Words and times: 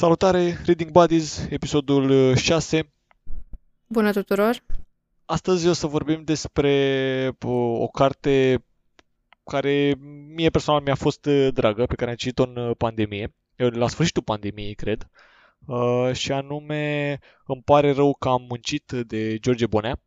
Salutare, 0.00 0.60
Reading 0.64 0.90
Buddies, 0.90 1.46
episodul 1.50 2.36
6. 2.36 2.92
Bună 3.86 4.12
tuturor! 4.12 4.62
Astăzi 5.24 5.68
o 5.68 5.72
să 5.72 5.86
vorbim 5.86 6.24
despre 6.24 7.36
o 7.78 7.88
carte 7.88 8.64
care 9.44 9.94
mie 10.34 10.50
personal 10.50 10.82
mi-a 10.82 10.94
fost 10.94 11.26
dragă, 11.52 11.86
pe 11.86 11.94
care 11.94 12.10
am 12.10 12.16
citit-o 12.16 12.42
în 12.42 12.74
pandemie, 12.74 13.34
la 13.56 13.88
sfârșitul 13.88 14.22
pandemiei, 14.22 14.74
cred, 14.74 15.08
și 16.12 16.32
anume 16.32 17.18
Îmi 17.46 17.62
pare 17.62 17.92
rău 17.92 18.14
că 18.14 18.28
am 18.28 18.42
muncit 18.48 18.92
de 19.06 19.38
George 19.38 19.66
Bonea. 19.66 20.00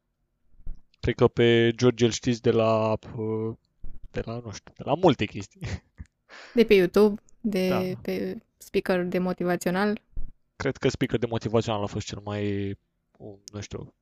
Cred 0.99 1.15
că 1.15 1.27
pe 1.27 1.71
George 1.75 2.05
îl 2.05 2.11
știți 2.11 2.41
de 2.41 2.51
la, 2.51 2.97
de 4.11 4.21
la, 4.25 4.33
nu 4.43 4.51
știu, 4.51 4.73
de 4.77 4.83
la 4.85 4.93
multe 4.93 5.25
chestii. 5.25 5.61
De 6.53 6.63
pe 6.63 6.73
YouTube, 6.73 7.21
de 7.45 7.69
da. 7.69 7.99
pe 8.01 8.37
speaker 8.57 9.03
de 9.03 9.17
motivațional? 9.17 10.01
Cred 10.55 10.77
că 10.77 10.89
speaker 10.89 11.19
de 11.19 11.25
motivațional 11.25 11.83
a 11.83 11.85
fost 11.85 12.05
cel 12.05 12.21
mai, 12.23 12.77
nu 13.51 13.61
știu, 13.61 13.93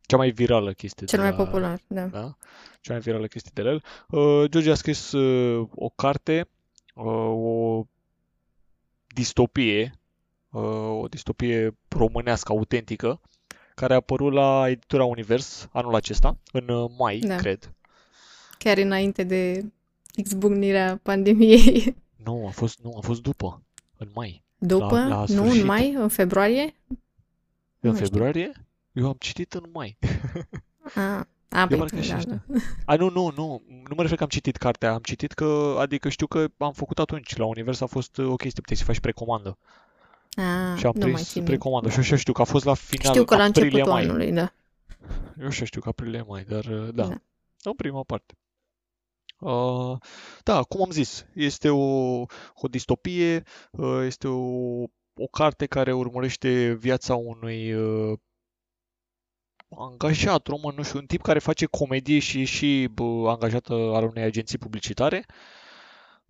cea 0.00 0.16
mai 0.16 0.30
virală 0.30 0.72
chestie. 0.72 1.06
Cel 1.06 1.18
de 1.18 1.24
mai 1.24 1.36
la, 1.36 1.44
popular, 1.44 1.80
da. 1.86 2.06
da. 2.06 2.36
Cea 2.80 2.92
mai 2.92 3.00
virală 3.00 3.26
chestie 3.26 3.50
de 3.54 3.62
la 3.62 3.70
el. 3.70 3.82
Uh, 4.08 4.50
George 4.50 4.70
a 4.70 4.74
scris 4.74 5.12
uh, 5.12 5.68
o 5.74 5.88
carte, 5.88 6.48
uh, 6.94 7.04
o 7.28 7.86
distopie, 9.06 9.92
uh, 10.50 11.00
o 11.00 11.06
distopie 11.08 11.76
românească 11.88 12.52
autentică, 12.52 13.20
care 13.74 13.92
a 13.92 13.96
apărut 13.96 14.32
la 14.32 14.68
editura 14.68 15.04
Univers 15.04 15.68
anul 15.72 15.94
acesta, 15.94 16.36
în 16.52 16.68
uh, 16.68 16.90
mai, 16.98 17.18
da. 17.18 17.36
cred. 17.36 17.72
Chiar 18.58 18.78
înainte 18.78 19.22
de 19.22 19.64
exbucnirea 20.14 21.00
pandemiei. 21.02 21.96
Nu, 22.24 22.46
a 22.46 22.50
fost, 22.50 22.78
nu, 22.82 22.94
a 22.96 23.00
fost 23.00 23.22
după, 23.22 23.62
în 23.96 24.08
mai. 24.14 24.42
După? 24.58 24.94
La, 24.94 25.06
la 25.06 25.24
nu, 25.28 25.50
în 25.50 25.64
mai? 25.64 25.92
În 25.92 26.08
februarie? 26.08 26.74
În 27.80 27.90
nu 27.90 27.96
februarie? 27.96 28.50
Știu. 28.50 28.62
Eu 28.92 29.06
am 29.06 29.16
citit 29.18 29.54
în 29.54 29.64
mai. 29.72 29.98
A, 30.94 31.26
a 31.48 31.66
păi, 31.66 31.78
da, 31.78 32.18
da. 32.26 32.38
A, 32.84 32.94
nu, 32.96 33.10
nu, 33.10 33.32
nu. 33.36 33.62
Nu 33.68 33.94
mă 33.96 34.02
refer 34.02 34.16
că 34.16 34.22
am 34.22 34.28
citit 34.28 34.56
cartea. 34.56 34.92
Am 34.92 35.00
citit 35.02 35.32
că, 35.32 35.76
adică 35.78 36.08
știu 36.08 36.26
că 36.26 36.46
am 36.58 36.72
făcut 36.72 36.98
atunci. 36.98 37.36
La 37.36 37.44
univers 37.44 37.80
a 37.80 37.86
fost 37.86 38.18
o 38.18 38.36
chestie, 38.36 38.60
puteai 38.60 38.76
să 38.78 38.84
faci 38.84 39.00
precomandă. 39.00 39.58
A, 40.34 40.76
și 40.76 40.86
am 40.86 40.92
prins 40.92 41.32
precomandă. 41.32 41.88
Și 41.88 41.98
așa 41.98 42.16
știu 42.16 42.32
că 42.32 42.40
a 42.40 42.44
fost 42.44 42.64
la 42.64 42.74
final 42.74 43.12
Știu 43.12 43.24
că 43.24 43.36
la 43.36 43.44
începutul 43.44 43.90
mai. 43.92 44.02
anului, 44.02 44.32
da. 44.32 44.52
Eu 45.40 45.46
așa 45.46 45.64
știu 45.64 45.80
că 45.80 45.88
aprilie 45.88 46.24
mai, 46.28 46.44
dar 46.48 46.64
da. 46.66 47.06
da. 47.06 47.20
În 47.62 47.72
prima 47.76 48.02
parte. 48.02 48.34
Uh, 49.42 49.96
da, 50.42 50.62
cum 50.62 50.82
am 50.82 50.90
zis, 50.90 51.26
este 51.34 51.68
o, 51.68 52.20
o 52.54 52.68
distopie, 52.70 53.42
uh, 53.70 54.02
este 54.04 54.28
o, 54.28 54.82
o 55.14 55.26
carte 55.30 55.66
care 55.66 55.92
urmărește 55.92 56.72
viața 56.72 57.14
unui 57.14 57.72
uh, 57.72 58.18
angajat 59.78 60.46
român, 60.46 60.74
nu 60.74 60.82
știu, 60.82 60.98
un 60.98 61.06
tip 61.06 61.22
care 61.22 61.38
face 61.38 61.66
comedie 61.66 62.18
și 62.18 62.40
e 62.40 62.44
și 62.44 62.88
bă, 62.92 63.30
angajat 63.30 63.68
al 63.68 64.04
unei 64.04 64.22
agenții 64.22 64.58
publicitare. 64.58 65.26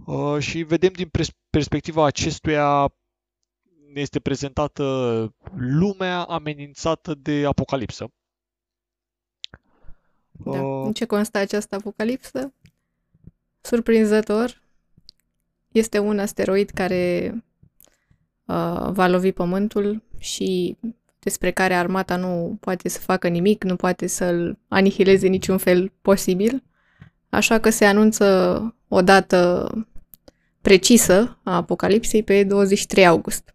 Uh, 0.06 0.38
și 0.38 0.62
vedem 0.62 0.92
din 0.92 1.08
pers- 1.08 1.36
perspectiva 1.50 2.04
acestuia 2.06 2.94
este 3.94 4.20
prezentată 4.20 4.84
lumea 5.54 6.22
amenințată 6.22 7.14
de 7.14 7.46
apocalipsă. 7.46 8.12
Da. 10.30 10.62
Uh, 10.62 10.86
în 10.86 10.92
ce 10.92 11.06
constă 11.06 11.38
această 11.38 11.74
apocalipsă? 11.74 12.52
Surprinzător, 13.62 14.62
este 15.68 15.98
un 15.98 16.18
asteroid 16.18 16.70
care 16.70 17.32
uh, 18.46 18.88
va 18.90 19.06
lovi 19.06 19.32
Pământul 19.32 20.02
și 20.18 20.76
despre 21.18 21.50
care 21.50 21.74
armata 21.74 22.16
nu 22.16 22.56
poate 22.60 22.88
să 22.88 22.98
facă 22.98 23.28
nimic, 23.28 23.64
nu 23.64 23.76
poate 23.76 24.06
să-l 24.06 24.58
anihileze 24.68 25.26
niciun 25.26 25.58
fel 25.58 25.92
posibil. 26.02 26.62
Așa 27.28 27.58
că 27.58 27.70
se 27.70 27.84
anunță 27.84 28.76
o 28.88 29.02
dată 29.02 29.70
precisă 30.60 31.38
a 31.42 31.56
apocalipsei 31.56 32.22
pe 32.22 32.44
23 32.44 33.06
august. 33.06 33.52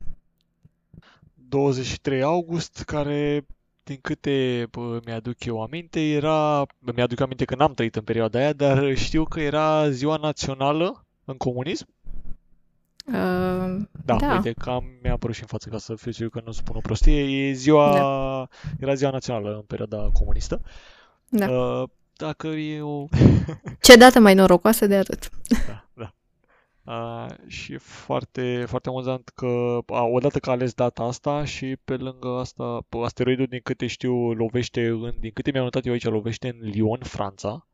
23 1.34 2.22
august, 2.22 2.84
care 2.86 3.46
din 3.88 4.00
câte 4.02 4.68
bă, 4.72 5.00
mi-aduc 5.06 5.46
eu 5.46 5.62
aminte, 5.62 6.00
era... 6.00 6.66
Mi-aduc 6.80 7.20
aminte 7.20 7.46
că 7.46 7.56
n-am 7.56 7.74
trăit 7.74 7.96
în 7.96 8.02
perioada 8.04 8.40
aia, 8.40 8.54
dar 8.54 8.96
știu 8.96 9.24
că 9.24 9.40
era 9.40 9.90
ziua 9.90 10.16
națională 10.16 11.06
în 11.26 11.38
comunism. 11.38 11.88
Uh, 13.06 13.14
da, 14.06 14.16
da, 14.16 14.34
uite, 14.34 14.52
cam 14.52 14.84
mi-a 15.02 15.14
apărut 15.14 15.36
și 15.36 15.42
în 15.42 15.48
față 15.48 15.70
ca 15.70 15.78
să 15.78 15.96
fiu 15.96 16.12
sigur 16.12 16.30
că 16.30 16.42
nu 16.46 16.52
spun 16.52 16.76
o 16.76 16.80
prostie. 16.80 17.48
E 17.48 17.54
ziua... 17.54 17.94
Da. 17.94 18.48
Era 18.80 18.94
ziua 18.94 19.12
națională 19.12 19.56
în 19.56 19.62
perioada 19.62 20.10
comunistă. 20.14 20.62
Da. 21.30 21.50
Uh, 21.50 21.90
dacă 22.16 22.48
e 22.48 22.82
o... 22.82 23.06
Ce 23.82 23.96
dată 23.96 24.20
mai 24.20 24.34
norocoasă 24.34 24.88
de 24.88 24.96
atât. 24.96 25.30
Da, 25.68 25.88
da. 25.94 26.14
Uh, 26.88 27.26
și 27.48 27.74
e 27.74 27.78
foarte, 27.78 28.66
foarte 28.68 28.90
amuzant 28.90 29.30
că 29.30 29.80
a, 29.88 30.04
odată 30.04 30.40
că 30.40 30.50
a 30.50 30.52
ales 30.52 30.74
data 30.74 31.04
asta 31.04 31.46
și 31.46 31.78
pe 31.86 31.96
lângă 31.96 32.28
asta 32.28 32.86
asteroidul 32.90 33.46
din 33.46 33.60
câte 33.64 33.88
știu 33.88 34.34
lovește 34.34 34.88
în, 34.88 35.14
din 35.20 35.32
câte 35.34 35.52
mi-am 35.52 35.64
notat 35.64 35.86
eu 35.86 35.92
aici 35.92 36.04
lovește 36.04 36.48
în 36.48 36.70
Lyon, 36.70 37.00
Franța 37.04 37.68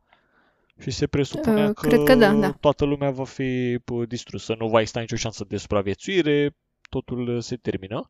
și 0.80 0.92
se 0.92 1.08
presupunea 1.08 1.68
uh, 1.68 1.74
că, 1.74 1.88
cred 1.88 2.04
că 2.04 2.16
da, 2.16 2.34
da. 2.34 2.52
toată 2.52 2.86
lumea 2.86 3.12
va 3.12 3.24
fi 3.24 3.80
distrusă, 4.08 4.56
nu 4.60 4.68
va 4.68 4.80
exista 4.80 5.00
nicio 5.00 5.16
șansă 5.16 5.46
de 5.48 5.58
supraviețuire, 5.58 6.56
totul 6.90 7.42
se 7.42 7.56
termină. 7.56 8.08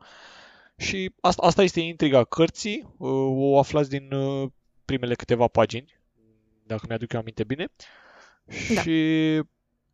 Și 0.78 1.14
asta, 1.22 1.42
asta 1.46 1.64
este 1.64 1.80
intriga 1.80 2.24
cărții, 2.24 2.94
uh, 2.98 3.10
o 3.30 3.60
aflați 3.60 3.90
din 3.90 4.12
uh, 4.12 4.50
primele 4.86 5.16
câteva 5.16 5.48
pagini, 5.48 6.00
dacă 6.66 6.86
mi-aduc 6.88 7.14
eu 7.14 7.20
aminte 7.20 7.44
bine. 7.44 7.68
Da. 8.74 8.82
Și 8.82 9.42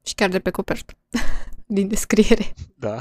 și 0.03 0.13
chiar 0.13 0.29
de 0.29 0.39
pe 0.39 0.49
copertă, 0.49 0.93
din 1.65 1.87
descriere. 1.87 2.53
Da. 2.75 2.99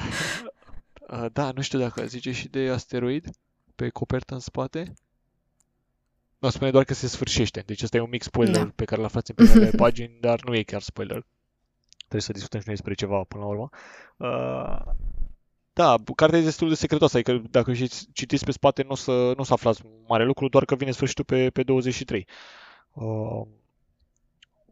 Da, 1.33 1.51
nu 1.51 1.61
știu 1.61 1.79
dacă 1.79 2.07
zice 2.07 2.33
și 2.33 2.49
de 2.49 2.69
asteroid 2.69 3.29
pe 3.75 3.89
copertă 3.89 4.35
în 4.35 4.41
spate. 4.41 4.95
Nu, 6.39 6.51
spune 6.51 6.71
doar 6.71 6.85
că 6.85 6.95
se 6.95 7.07
sfârșește. 7.07 7.63
Deci 7.67 7.83
ăsta 7.83 7.97
e 7.97 8.01
un 8.01 8.09
mic 8.09 8.23
spoiler 8.23 8.63
da. 8.63 8.73
pe 8.75 8.85
care 8.85 9.01
l 9.01 9.05
aflați 9.05 9.31
în 9.31 9.47
primele 9.47 9.71
pagini, 9.83 10.17
dar 10.21 10.41
nu 10.45 10.55
e 10.55 10.63
chiar 10.63 10.81
spoiler. 10.81 11.27
Trebuie 11.97 12.21
să 12.21 12.33
discutăm 12.33 12.61
și 12.61 12.67
noi 12.67 12.77
despre 12.77 12.95
ceva 12.95 13.25
până 13.29 13.43
la 13.43 13.49
urmă. 13.49 13.69
Uh, 14.17 14.93
da, 15.73 15.95
cartea 16.15 16.39
e 16.39 16.43
destul 16.43 16.69
de 16.69 16.75
secretoasă, 16.75 17.17
adică 17.17 17.43
dacă 17.51 17.73
citiți 18.13 18.45
pe 18.45 18.53
spate 18.53 18.83
nu 18.83 18.91
o 18.91 18.95
să, 18.95 19.11
nu 19.11 19.37
o 19.37 19.43
să 19.43 19.53
aflați 19.53 19.83
mare 20.07 20.25
lucru, 20.25 20.49
doar 20.49 20.65
că 20.65 20.75
vine 20.75 20.91
sfârșitul 20.91 21.25
pe, 21.25 21.51
pe 21.51 21.63
23. 21.63 22.27
Uh, 22.93 23.43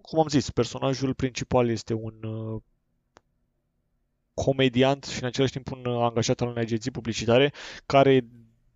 cum 0.06 0.18
am 0.18 0.28
zis, 0.28 0.50
personajul 0.50 1.14
principal 1.14 1.70
este 1.70 1.94
un 1.94 2.14
uh, 2.22 2.60
comediant 4.34 5.04
și 5.04 5.20
în 5.20 5.26
același 5.26 5.52
timp 5.52 5.70
un 5.70 5.84
uh, 5.84 6.02
angajat 6.02 6.40
al 6.40 6.48
unei 6.48 6.62
agenții 6.62 6.90
publicitare 6.90 7.52
care, 7.86 8.26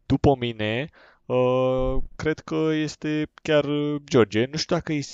după 0.06 0.36
mine, 0.38 0.88
uh, 1.26 2.02
cred 2.16 2.38
că 2.38 2.68
este 2.82 3.30
chiar 3.42 3.64
George. 4.04 4.46
Nu 4.50 4.56
știu 4.56 4.76
dacă 4.76 4.92
îi, 4.92 5.06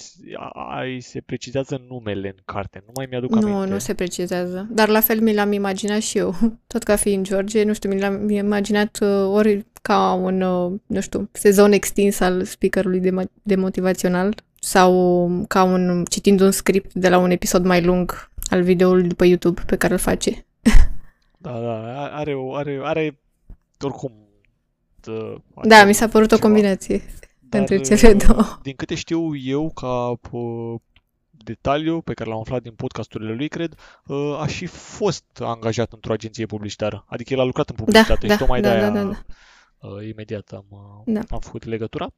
îi 0.85 1.01
se 1.01 1.21
precizează 1.21 1.85
numele 1.89 2.29
în 2.29 2.43
carte, 2.45 2.83
nu 2.87 2.93
mai 2.95 3.07
mi-aduc 3.11 3.31
nu, 3.31 3.37
aminte. 3.37 3.59
Nu, 3.59 3.73
nu 3.73 3.79
se 3.79 3.95
precizează. 3.95 4.67
Dar 4.71 4.89
la 4.89 5.01
fel 5.01 5.21
mi 5.21 5.35
l-am 5.35 5.53
imaginat 5.53 6.01
și 6.01 6.19
eu. 6.19 6.35
Tot 6.73 6.83
ca 6.83 6.97
fiind 6.97 7.27
George, 7.27 7.65
nu 7.65 7.75
știu, 7.75 7.91
mi 7.91 8.01
l-am 8.01 8.29
imaginat 8.29 8.99
uh, 9.01 9.27
ori 9.29 9.67
ca 9.83 10.13
un, 10.13 10.41
uh, 10.41 10.81
nu 10.87 11.01
știu, 11.01 11.29
sezon 11.33 11.73
extins 11.73 12.21
al 12.21 12.45
speakerului 12.45 13.01
de, 13.01 13.29
de 13.43 13.57
motivațional 13.57 14.35
sau 14.67 15.29
ca 15.49 15.63
un, 15.63 16.05
citind 16.05 16.41
un 16.41 16.51
script 16.51 16.95
de 16.95 17.09
la 17.09 17.19
un 17.19 17.31
episod 17.31 17.65
mai 17.65 17.83
lung 17.83 18.31
al 18.51 18.63
videoului 18.63 19.09
după 19.09 19.25
YouTube 19.25 19.63
pe 19.67 19.77
care 19.77 19.93
îl 19.93 19.99
face. 19.99 20.47
Da, 21.39 21.61
da, 21.61 22.05
are, 22.17 22.37
are, 22.53 22.81
are 22.83 23.21
oricum 23.81 24.13
uh, 25.07 25.35
Da, 25.63 25.85
mi 25.85 25.93
s-a 25.93 26.09
părut 26.09 26.29
ceva. 26.29 26.41
o 26.41 26.47
combinație 26.47 27.03
dar, 27.39 27.61
între 27.61 27.81
cele 27.81 28.13
uh, 28.13 28.25
două. 28.27 28.59
Din 28.63 28.75
câte 28.77 28.95
știu 28.95 29.37
eu, 29.37 29.71
ca 29.71 30.19
uh, 30.31 30.81
detaliu 31.31 32.01
pe 32.01 32.15
care 32.15 32.31
l-am 32.31 32.39
aflat 32.39 32.63
din 32.63 32.73
podcasturile 32.73 33.35
lui, 33.35 33.49
cred, 33.49 33.75
uh, 34.07 34.41
a 34.41 34.47
și 34.47 34.67
fost 34.67 35.25
angajat 35.41 35.93
într-o 35.93 36.13
agenție 36.13 36.47
publicitară. 36.47 37.05
Adică 37.09 37.33
el 37.33 37.41
a 37.41 37.45
lucrat 37.45 37.69
în 37.69 37.77
da, 37.77 37.83
publicitate 37.85 38.27
da, 38.27 38.33
și 38.33 38.39
tocmai 38.39 38.61
da, 38.61 38.69
de-aia 38.69 38.91
da, 38.91 39.03
da, 39.03 39.09
da. 39.09 39.19
Uh, 39.89 40.09
imediat 40.09 40.51
am, 40.53 40.67
uh, 40.69 41.03
da. 41.15 41.21
am 41.31 41.41
făcut 41.41 41.65
legătura. 41.65 42.09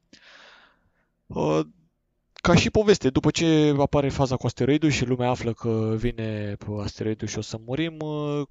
Uh, 2.42 2.50
ca 2.50 2.54
și 2.54 2.70
poveste, 2.70 3.10
după 3.10 3.30
ce 3.30 3.74
apare 3.78 4.08
faza 4.08 4.36
cu 4.36 4.46
asteroidul 4.46 4.90
și 4.90 5.04
lumea 5.04 5.30
află 5.30 5.52
că 5.52 5.94
vine 5.96 6.56
asteroidul 6.78 7.28
și 7.28 7.38
o 7.38 7.40
să 7.40 7.58
murim, 7.64 7.96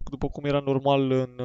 după 0.09 0.29
cum 0.29 0.45
era 0.45 0.59
normal 0.59 1.11
în 1.11 1.39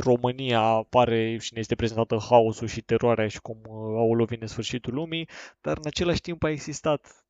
România 0.00 0.60
apare 0.60 1.38
și 1.38 1.52
ne 1.52 1.60
este 1.60 1.74
prezentată 1.74 2.24
haosul 2.28 2.66
și 2.66 2.80
teroarea 2.80 3.28
și 3.28 3.40
cum 3.40 3.56
aolo 3.70 4.24
vine 4.24 4.46
sfârșitul 4.46 4.94
lumii, 4.94 5.28
dar 5.60 5.76
în 5.76 5.82
același 5.86 6.20
timp 6.20 6.42
a 6.42 6.50
existat 6.50 7.24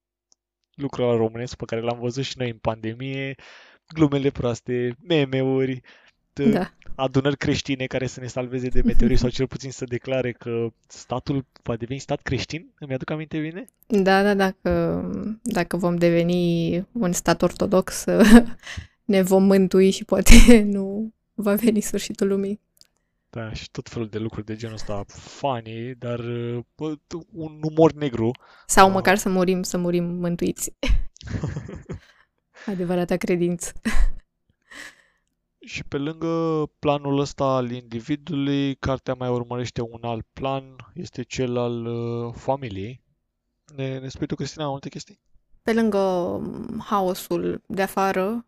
lucrul 0.74 1.06
la 1.06 1.16
românesc 1.16 1.56
pe 1.56 1.64
care 1.64 1.80
l-am 1.80 1.98
văzut 1.98 2.24
și 2.24 2.38
noi 2.38 2.50
în 2.50 2.58
pandemie, 2.58 3.34
glumele 3.94 4.30
proaste, 4.30 4.96
meme-uri, 5.00 5.80
da. 6.32 6.72
Adunări 6.94 7.36
creștine 7.36 7.86
care 7.86 8.06
să 8.06 8.20
ne 8.20 8.26
salveze 8.26 8.68
de 8.68 8.82
meteori 8.84 9.16
sau 9.16 9.28
cel 9.28 9.46
puțin 9.46 9.70
să 9.70 9.84
declare 9.84 10.32
că 10.32 10.66
statul 10.86 11.44
va 11.62 11.76
deveni 11.76 12.00
stat 12.00 12.20
creștin? 12.22 12.72
Îmi 12.78 12.94
aduc 12.94 13.10
aminte 13.10 13.38
bine? 13.38 13.64
Da, 13.86 14.22
da, 14.22 14.34
dacă, 14.34 15.02
dacă 15.42 15.76
vom 15.76 15.96
deveni 15.96 16.86
un 16.92 17.12
stat 17.12 17.42
ortodox, 17.42 18.04
ne 19.04 19.22
vom 19.22 19.44
mântui 19.44 19.90
și 19.90 20.04
poate 20.04 20.62
nu 20.76 21.12
va 21.34 21.54
veni 21.54 21.80
sfârșitul 21.80 22.28
lumii. 22.28 22.60
Da, 23.30 23.52
și 23.52 23.70
tot 23.70 23.88
felul 23.88 24.08
de 24.08 24.18
lucruri 24.18 24.46
de 24.46 24.56
genul 24.56 24.74
ăsta 24.74 25.04
funny, 25.06 25.94
dar 25.98 26.20
bă, 26.76 26.94
un 27.32 27.60
umor 27.62 27.92
negru. 27.92 28.30
Sau 28.66 28.86
uh. 28.86 28.94
măcar 28.94 29.16
să 29.16 29.28
murim, 29.28 29.62
să 29.62 29.78
murim 29.78 30.04
mântuiți. 30.04 30.72
Adevărata 32.66 33.16
credință. 33.16 33.72
Și 35.64 35.84
pe 35.84 35.98
lângă 35.98 36.64
planul 36.78 37.18
ăsta 37.18 37.44
al 37.44 37.70
individului, 37.70 38.74
cartea 38.74 39.14
mai 39.18 39.28
urmărește 39.28 39.80
un 39.80 40.00
alt 40.02 40.26
plan, 40.32 40.64
este 40.94 41.22
cel 41.22 41.56
al 41.56 41.86
uh, 41.86 42.34
familiei. 42.34 43.02
Ne, 43.76 43.98
ne 43.98 44.08
spui 44.08 44.26
tu, 44.26 44.34
Cristina, 44.34 44.68
multe 44.68 44.88
chestii? 44.88 45.20
Pe 45.62 45.72
lângă 45.72 45.98
um, 45.98 46.82
haosul 46.84 47.62
de 47.66 47.82
afară, 47.82 48.46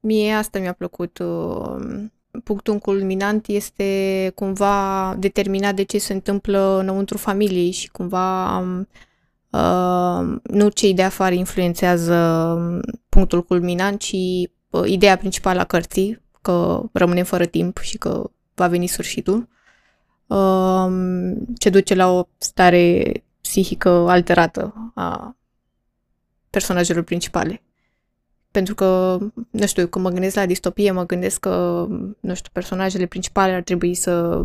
mie 0.00 0.32
asta 0.32 0.58
mi-a 0.58 0.72
plăcut. 0.72 1.18
Uh, 1.18 2.04
punctul 2.44 2.78
culminant 2.78 3.46
este 3.46 4.32
cumva 4.34 5.14
determinat 5.18 5.74
de 5.74 5.82
ce 5.82 5.98
se 5.98 6.12
întâmplă 6.12 6.78
înăuntru 6.80 7.18
familiei 7.18 7.70
și 7.70 7.90
cumva 7.90 8.58
um, 8.58 8.88
uh, 9.50 10.38
nu 10.42 10.68
cei 10.68 10.94
de 10.94 11.02
afară 11.02 11.34
influențează 11.34 12.14
um, 12.14 12.80
punctul 13.08 13.42
culminant, 13.42 14.00
ci 14.00 14.12
uh, 14.70 14.82
ideea 14.84 15.16
principală 15.16 15.60
a 15.60 15.64
cărții, 15.64 16.24
că 16.46 16.82
rămânem 16.92 17.24
fără 17.24 17.44
timp 17.44 17.78
și 17.78 17.98
că 17.98 18.30
va 18.54 18.66
veni 18.66 18.86
sfârșitul, 18.86 19.48
uh, 20.26 20.88
ce 21.58 21.70
duce 21.70 21.94
la 21.94 22.12
o 22.12 22.26
stare 22.36 23.12
psihică 23.40 23.88
alterată 23.88 24.92
a 24.94 25.36
personajelor 26.50 27.02
principale. 27.02 27.62
Pentru 28.50 28.74
că, 28.74 29.18
nu 29.50 29.66
știu, 29.66 29.86
când 29.86 30.04
mă 30.04 30.10
gândesc 30.10 30.36
la 30.36 30.46
distopie, 30.46 30.90
mă 30.90 31.06
gândesc 31.06 31.40
că, 31.40 31.86
nu 32.20 32.34
știu, 32.34 32.50
personajele 32.52 33.06
principale 33.06 33.52
ar 33.52 33.62
trebui 33.62 33.94
să 33.94 34.42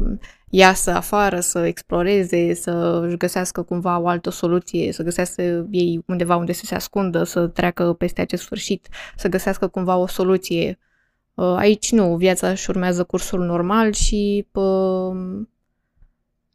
iasă 0.50 0.92
afară, 0.92 1.40
să 1.40 1.60
exploreze, 1.66 2.54
să 2.54 3.02
își 3.06 3.18
găsească 3.18 3.62
cumva 3.62 4.00
o 4.00 4.08
altă 4.08 4.30
soluție, 4.30 4.92
să 4.92 5.04
găsească 5.04 5.68
ei 5.72 6.04
undeva 6.06 6.36
unde 6.36 6.52
să 6.52 6.66
se 6.66 6.76
ascundă, 6.76 7.24
să 7.24 7.48
treacă 7.48 7.94
peste 7.94 8.22
acest 8.22 8.44
sfârșit, 8.44 8.88
să 9.16 9.28
găsească 9.28 9.68
cumva 9.68 9.96
o 9.96 10.08
soluție. 10.08 10.80
Uh, 11.34 11.56
aici 11.58 11.92
nu, 11.92 12.16
viața 12.16 12.50
își 12.50 12.70
urmează 12.70 13.04
cursul 13.04 13.46
normal 13.46 13.94
și 13.94 14.48
pă, 14.52 15.12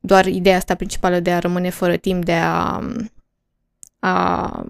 doar 0.01 0.27
ideea 0.27 0.57
asta 0.57 0.75
principală 0.75 1.21
de 1.21 1.33
a 1.33 1.39
rămâne 1.39 1.71
fără 1.71 1.97
timp, 1.97 2.25
de 2.25 2.33
a, 2.33 2.83
a 3.99 4.67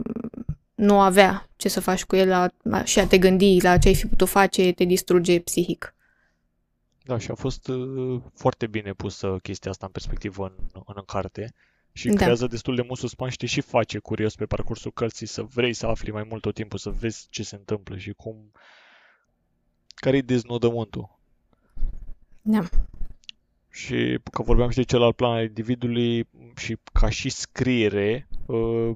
nu 0.75 1.00
avea 1.00 1.49
ce 1.56 1.69
să 1.69 1.81
faci 1.81 2.05
cu 2.05 2.17
el 2.17 2.29
la, 2.62 2.85
și 2.85 2.99
a 2.99 3.06
te 3.06 3.19
gândi 3.19 3.62
la 3.62 3.79
ce 3.79 3.88
ai 3.88 3.94
fi 3.94 4.06
putut 4.06 4.29
face, 4.29 4.73
te 4.73 4.85
distruge 4.85 5.41
psihic. 5.41 5.94
Da, 7.05 7.19
și 7.19 7.31
a 7.31 7.35
fost 7.35 7.69
uh, 7.69 8.20
foarte 8.35 8.67
bine 8.67 8.93
pusă 8.93 9.38
chestia 9.43 9.70
asta 9.70 9.87
în 9.87 9.93
perspectivă 9.93 10.44
în, 10.44 10.53
în, 10.73 10.82
în 10.94 11.03
carte 11.06 11.55
și 11.93 12.08
da. 12.08 12.14
creează 12.14 12.47
destul 12.47 12.75
de 12.75 12.82
mult 12.87 12.99
suspans 12.99 13.32
și 13.32 13.38
te 13.38 13.47
și 13.47 13.61
face 13.61 13.99
curios 13.99 14.35
pe 14.35 14.47
parcursul 14.47 14.93
cărții 14.93 15.26
să 15.26 15.43
vrei 15.43 15.73
să 15.73 15.87
afli 15.87 16.11
mai 16.11 16.26
mult 16.29 16.43
tot 16.43 16.55
timpul, 16.55 16.79
să 16.79 16.91
vezi 16.91 17.26
ce 17.31 17.43
se 17.43 17.56
întâmplă 17.56 17.97
și 17.97 18.12
cum... 18.12 18.53
care-i 20.00 20.22
deznodământul. 20.22 21.19
Da. 22.43 22.60
Și 23.70 24.19
că 24.32 24.43
vorbeam 24.43 24.70
și 24.70 24.76
de 24.76 24.82
celălalt 24.82 25.16
plan 25.16 25.32
al 25.32 25.44
individului 25.44 26.28
și 26.56 26.78
ca 26.93 27.08
și 27.08 27.28
scriere, 27.28 28.28
uh, 28.46 28.90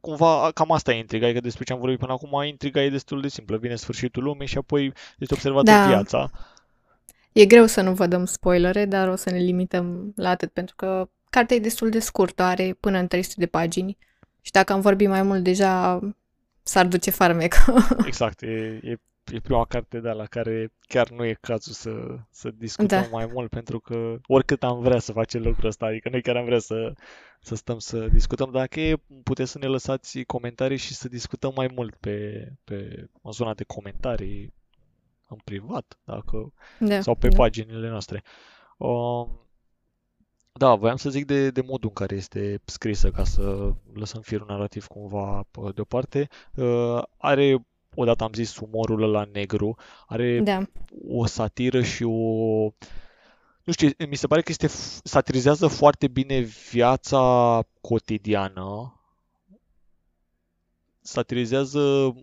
cumva 0.00 0.50
cam 0.54 0.72
asta 0.72 0.92
e 0.92 0.98
intriga, 0.98 1.24
adică 1.24 1.40
despre 1.40 1.64
ce 1.64 1.72
am 1.72 1.78
vorbit 1.78 1.98
până 1.98 2.12
acum, 2.12 2.42
intriga 2.42 2.82
e 2.82 2.90
destul 2.90 3.20
de 3.20 3.28
simplă. 3.28 3.56
Vine 3.56 3.74
sfârșitul 3.74 4.22
lumii 4.22 4.46
și 4.46 4.58
apoi 4.58 4.92
este 5.18 5.34
observată 5.34 5.70
da. 5.70 5.86
viața. 5.86 6.30
E 7.32 7.46
greu 7.46 7.66
să 7.66 7.80
nu 7.80 7.92
vă 7.92 8.06
dăm 8.06 8.24
spoilere, 8.24 8.84
dar 8.84 9.08
o 9.08 9.16
să 9.16 9.30
ne 9.30 9.38
limităm 9.38 10.12
la 10.16 10.28
atât, 10.28 10.52
pentru 10.52 10.74
că 10.76 11.08
cartea 11.30 11.56
e 11.56 11.60
destul 11.60 11.90
de 11.90 11.98
scurtă, 11.98 12.42
are 12.42 12.76
până 12.80 12.98
în 12.98 13.06
300 13.06 13.34
de 13.38 13.46
pagini 13.46 13.96
și 14.40 14.50
dacă 14.50 14.72
am 14.72 14.80
vorbit 14.80 15.08
mai 15.08 15.22
mult 15.22 15.42
deja 15.42 16.00
s-ar 16.62 16.86
duce 16.86 17.10
farmec. 17.10 17.54
exact, 18.06 18.42
e, 18.42 18.80
e 18.82 18.96
e 19.32 19.40
prima 19.40 19.64
carte 19.64 20.00
de 20.00 20.10
la 20.10 20.24
care 20.24 20.72
chiar 20.80 21.10
nu 21.10 21.24
e 21.24 21.38
cazul 21.40 21.72
să, 21.72 22.18
să 22.30 22.50
discutăm 22.50 23.02
da. 23.02 23.08
mai 23.10 23.30
mult, 23.32 23.50
pentru 23.50 23.80
că 23.80 24.18
oricât 24.26 24.62
am 24.62 24.80
vrea 24.80 24.98
să 24.98 25.12
facem 25.12 25.42
lucrul 25.42 25.68
ăsta, 25.68 25.86
adică 25.86 26.08
noi 26.08 26.22
chiar 26.22 26.36
am 26.36 26.44
vrea 26.44 26.58
să, 26.58 26.92
să 27.40 27.54
stăm 27.54 27.78
să 27.78 28.08
discutăm. 28.08 28.50
Dacă 28.50 28.80
e, 28.80 28.96
puteți 29.22 29.50
să 29.50 29.58
ne 29.58 29.66
lăsați 29.66 30.22
comentarii 30.22 30.76
și 30.76 30.94
să 30.94 31.08
discutăm 31.08 31.52
mai 31.56 31.70
mult 31.74 31.94
pe, 31.94 32.48
pe 32.64 33.08
în 33.22 33.32
zona 33.32 33.54
de 33.54 33.64
comentarii 33.64 34.52
în 35.28 35.38
privat, 35.44 35.98
dacă, 36.04 36.52
da. 36.78 37.00
sau 37.00 37.14
pe 37.14 37.28
da. 37.28 37.36
paginile 37.36 37.88
noastre. 37.88 38.22
Um, 38.76 39.38
da, 40.52 40.74
voiam 40.74 40.96
să 40.96 41.10
zic 41.10 41.26
de, 41.26 41.50
de 41.50 41.60
modul 41.60 41.88
în 41.88 41.94
care 41.94 42.14
este 42.14 42.60
scrisă, 42.64 43.10
ca 43.10 43.24
să 43.24 43.72
lăsăm 43.94 44.20
firul 44.20 44.46
narrativ 44.48 44.86
cumva 44.86 45.46
deoparte. 45.74 46.28
Uh, 46.54 47.02
are 47.16 47.66
odată 47.94 48.24
am 48.24 48.32
zis 48.32 48.56
umorul 48.56 49.02
ăla 49.02 49.28
negru, 49.32 49.76
are 50.06 50.40
da. 50.40 50.62
o 51.08 51.26
satiră 51.26 51.82
și 51.82 52.02
o... 52.02 52.62
Nu 53.64 53.72
știu, 53.72 53.88
mi 54.08 54.16
se 54.16 54.26
pare 54.26 54.40
că 54.40 54.50
este 54.50 54.66
satirizează 55.04 55.66
foarte 55.66 56.08
bine 56.08 56.38
viața 56.70 57.62
cotidiană, 57.80 59.00
satirizează 61.00 62.14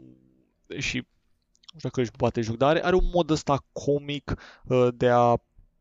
și 0.77 0.95
nu 1.71 1.77
știu 1.77 1.89
dacă 1.89 2.01
își 2.01 2.12
poate 2.12 2.41
joc, 2.41 2.57
dar 2.57 2.69
are, 2.69 2.85
are 2.85 2.95
un 2.95 3.09
mod 3.13 3.29
ăsta 3.29 3.65
comic 3.71 4.33
uh, 4.65 4.88
de 4.94 5.09
a 5.09 5.38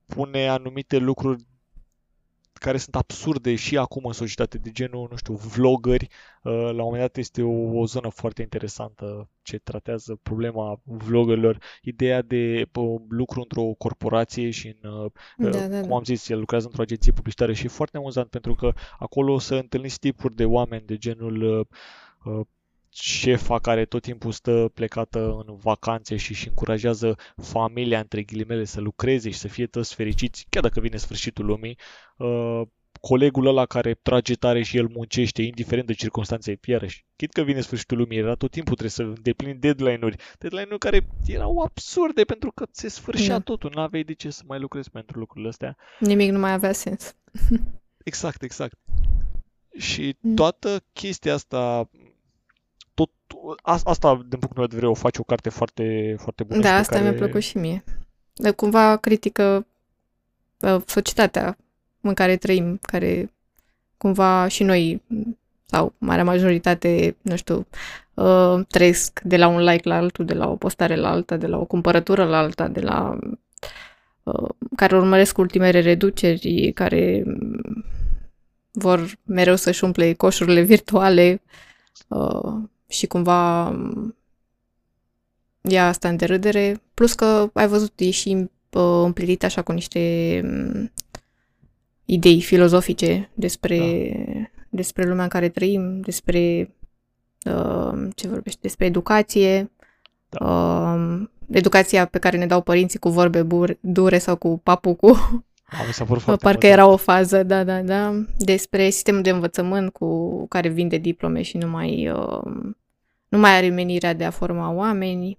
pune 0.06 0.48
anumite 0.48 0.96
lucruri 0.96 1.46
care 2.60 2.78
sunt 2.78 2.94
absurde 2.94 3.54
și 3.54 3.78
acum 3.78 4.04
în 4.04 4.12
societate, 4.12 4.58
de 4.58 4.70
genul, 4.70 5.06
nu 5.10 5.16
știu, 5.16 5.34
vloggeri. 5.34 6.08
Uh, 6.42 6.52
la 6.52 6.68
un 6.68 6.76
moment 6.76 7.00
dat 7.00 7.16
este 7.16 7.42
o, 7.42 7.78
o 7.78 7.86
zonă 7.86 8.08
foarte 8.08 8.42
interesantă 8.42 9.28
ce 9.42 9.58
tratează 9.58 10.18
problema 10.22 10.80
vloggerilor, 10.84 11.58
ideea 11.82 12.22
de 12.22 12.68
lucru 13.08 13.40
într-o 13.40 13.62
corporație 13.62 14.50
și 14.50 14.76
în, 14.80 14.90
uh, 14.90 15.10
da, 15.36 15.48
da, 15.50 15.66
da. 15.66 15.80
cum 15.80 15.92
am 15.92 16.04
zis, 16.04 16.28
el 16.28 16.38
lucrează 16.38 16.66
într-o 16.66 16.82
agenție 16.82 17.12
publicitară 17.12 17.52
și 17.52 17.64
e 17.64 17.68
foarte 17.68 17.96
amuzant 17.96 18.28
pentru 18.28 18.54
că 18.54 18.72
acolo 18.98 19.32
o 19.32 19.38
să 19.38 19.54
întâlniți 19.54 19.98
tipuri 19.98 20.34
de 20.34 20.44
oameni 20.44 20.86
de 20.86 20.96
genul 20.96 21.66
uh, 22.24 22.46
șefa 22.92 23.58
care 23.58 23.84
tot 23.84 24.02
timpul 24.02 24.32
stă 24.32 24.70
plecată 24.74 25.44
în 25.46 25.56
vacanțe 25.56 26.16
și 26.16 26.30
își 26.30 26.48
încurajează 26.48 27.16
familia, 27.36 27.98
între 27.98 28.22
ghilimele, 28.22 28.64
să 28.64 28.80
lucreze 28.80 29.30
și 29.30 29.38
să 29.38 29.48
fie 29.48 29.66
toți 29.66 29.94
fericiți, 29.94 30.46
chiar 30.48 30.62
dacă 30.62 30.80
vine 30.80 30.96
sfârșitul 30.96 31.44
lumii, 31.44 31.78
uh, 32.16 32.62
colegul 33.00 33.46
ăla 33.46 33.66
care 33.66 33.94
trage 33.94 34.34
tare 34.34 34.62
și 34.62 34.76
el 34.76 34.88
muncește, 34.88 35.42
indiferent 35.42 35.86
de 35.86 35.92
circunstanțe, 35.92 36.58
iarăși, 36.64 37.04
chit 37.16 37.32
că 37.32 37.42
vine 37.42 37.60
sfârșitul 37.60 37.96
lumii, 37.96 38.18
era 38.18 38.34
tot 38.34 38.50
timpul 38.50 38.76
trebuie 38.76 38.90
să 38.90 39.02
îndeplini 39.02 39.58
deadline-uri, 39.58 40.16
deadline-uri 40.38 40.78
care 40.78 41.06
erau 41.26 41.58
absurde 41.58 42.24
pentru 42.24 42.52
că 42.52 42.66
se 42.70 42.88
sfârșea 42.88 43.36
da. 43.36 43.40
totul, 43.40 43.70
nu 43.74 43.80
aveai 43.80 44.02
de 44.02 44.12
ce 44.12 44.30
să 44.30 44.42
mai 44.46 44.58
lucrezi 44.58 44.90
pentru 44.90 45.18
lucrurile 45.18 45.48
astea. 45.48 45.76
Nimic 45.98 46.30
nu 46.30 46.38
mai 46.38 46.52
avea 46.52 46.72
sens. 46.72 47.16
exact, 48.10 48.42
exact. 48.42 48.78
Și 49.78 50.16
mm. 50.20 50.34
toată 50.34 50.84
chestia 50.92 51.34
asta 51.34 51.90
tot, 51.92 51.99
asta, 53.62 54.14
din 54.14 54.38
punctul 54.38 54.56
meu 54.56 54.66
de 54.66 54.74
vedere, 54.74 54.90
o 54.90 54.94
face 54.94 55.20
o 55.20 55.24
carte 55.24 55.48
foarte, 55.48 56.16
foarte 56.18 56.42
bună. 56.42 56.60
Da, 56.60 56.74
asta 56.74 56.96
care... 56.96 57.08
mi-a 57.08 57.18
plăcut 57.18 57.40
și 57.40 57.56
mie. 57.56 57.84
De 58.34 58.50
cumva 58.50 58.96
critică 58.96 59.66
uh, 60.60 60.76
societatea 60.86 61.56
în 62.00 62.14
care 62.14 62.36
trăim, 62.36 62.78
care 62.82 63.32
cumva 63.96 64.48
și 64.48 64.62
noi, 64.62 65.02
sau 65.64 65.92
marea 65.98 66.24
majoritate, 66.24 67.16
nu 67.20 67.36
știu, 67.36 67.66
uh, 68.14 68.60
trăiesc 68.68 69.20
de 69.24 69.36
la 69.36 69.46
un 69.46 69.64
like 69.64 69.88
la 69.88 69.96
altul, 69.96 70.24
de 70.24 70.34
la 70.34 70.50
o 70.50 70.56
postare 70.56 70.96
la 70.96 71.10
alta, 71.10 71.36
de 71.36 71.46
la 71.46 71.58
o 71.58 71.64
cumpărătură 71.64 72.24
la 72.24 72.38
alta, 72.38 72.68
de 72.68 72.80
la 72.80 73.18
uh, 74.22 74.48
care 74.76 74.96
urmăresc 74.96 75.38
ultimele 75.38 75.80
reduceri, 75.80 76.72
care 76.74 77.24
vor 78.72 79.18
mereu 79.24 79.56
să-și 79.56 79.84
umple 79.84 80.12
coșurile 80.12 80.60
virtuale, 80.60 81.42
uh, 82.08 82.54
și 82.90 83.06
cumva 83.06 83.72
ia 85.60 85.86
asta 85.86 86.08
în 86.08 86.16
derâdere, 86.16 86.82
plus 86.94 87.12
că 87.12 87.50
ai 87.52 87.68
văzut, 87.68 88.00
e 88.00 88.10
și 88.10 88.50
uh, 88.70 89.02
împlitit 89.04 89.44
așa 89.44 89.62
cu 89.62 89.72
niște 89.72 90.00
um, 90.44 90.92
idei 92.04 92.40
filozofice 92.40 93.30
despre, 93.34 93.78
da. 94.26 94.62
despre 94.68 95.08
lumea 95.08 95.22
în 95.22 95.28
care 95.28 95.48
trăim, 95.48 96.00
despre 96.00 96.74
uh, 97.44 98.08
ce 98.14 98.28
vorbești, 98.28 98.60
despre 98.60 98.86
educație, 98.86 99.70
da. 100.28 100.46
uh, 100.46 101.28
educația 101.50 102.04
pe 102.04 102.18
care 102.18 102.36
ne 102.36 102.46
dau 102.46 102.60
părinții 102.60 102.98
cu 102.98 103.08
vorbe 103.08 103.42
bur- 103.42 103.78
dure 103.80 104.18
sau 104.18 104.36
cu 104.36 104.60
papucul. 104.62 105.16
A, 105.64 105.84
mi 105.86 105.92
s-a 105.92 106.04
părut 106.04 106.22
foarte 106.26 106.44
Parcă 106.44 106.66
amuzant. 106.66 106.80
era 106.80 106.86
o 106.86 106.96
fază, 106.96 107.42
da, 107.42 107.64
da, 107.64 107.82
da, 107.82 108.24
despre 108.38 108.90
sistemul 108.90 109.22
de 109.22 109.30
învățământ 109.30 109.92
cu 109.92 110.46
care 110.48 110.68
vinde 110.68 110.96
diplome 110.96 111.42
și 111.42 111.56
nu 111.56 111.68
mai, 111.68 112.10
uh, 112.10 112.72
nu 113.30 113.38
mai 113.38 113.56
are 113.56 113.68
menirea 113.68 114.12
de 114.14 114.24
a 114.24 114.30
forma 114.30 114.70
oameni, 114.72 115.36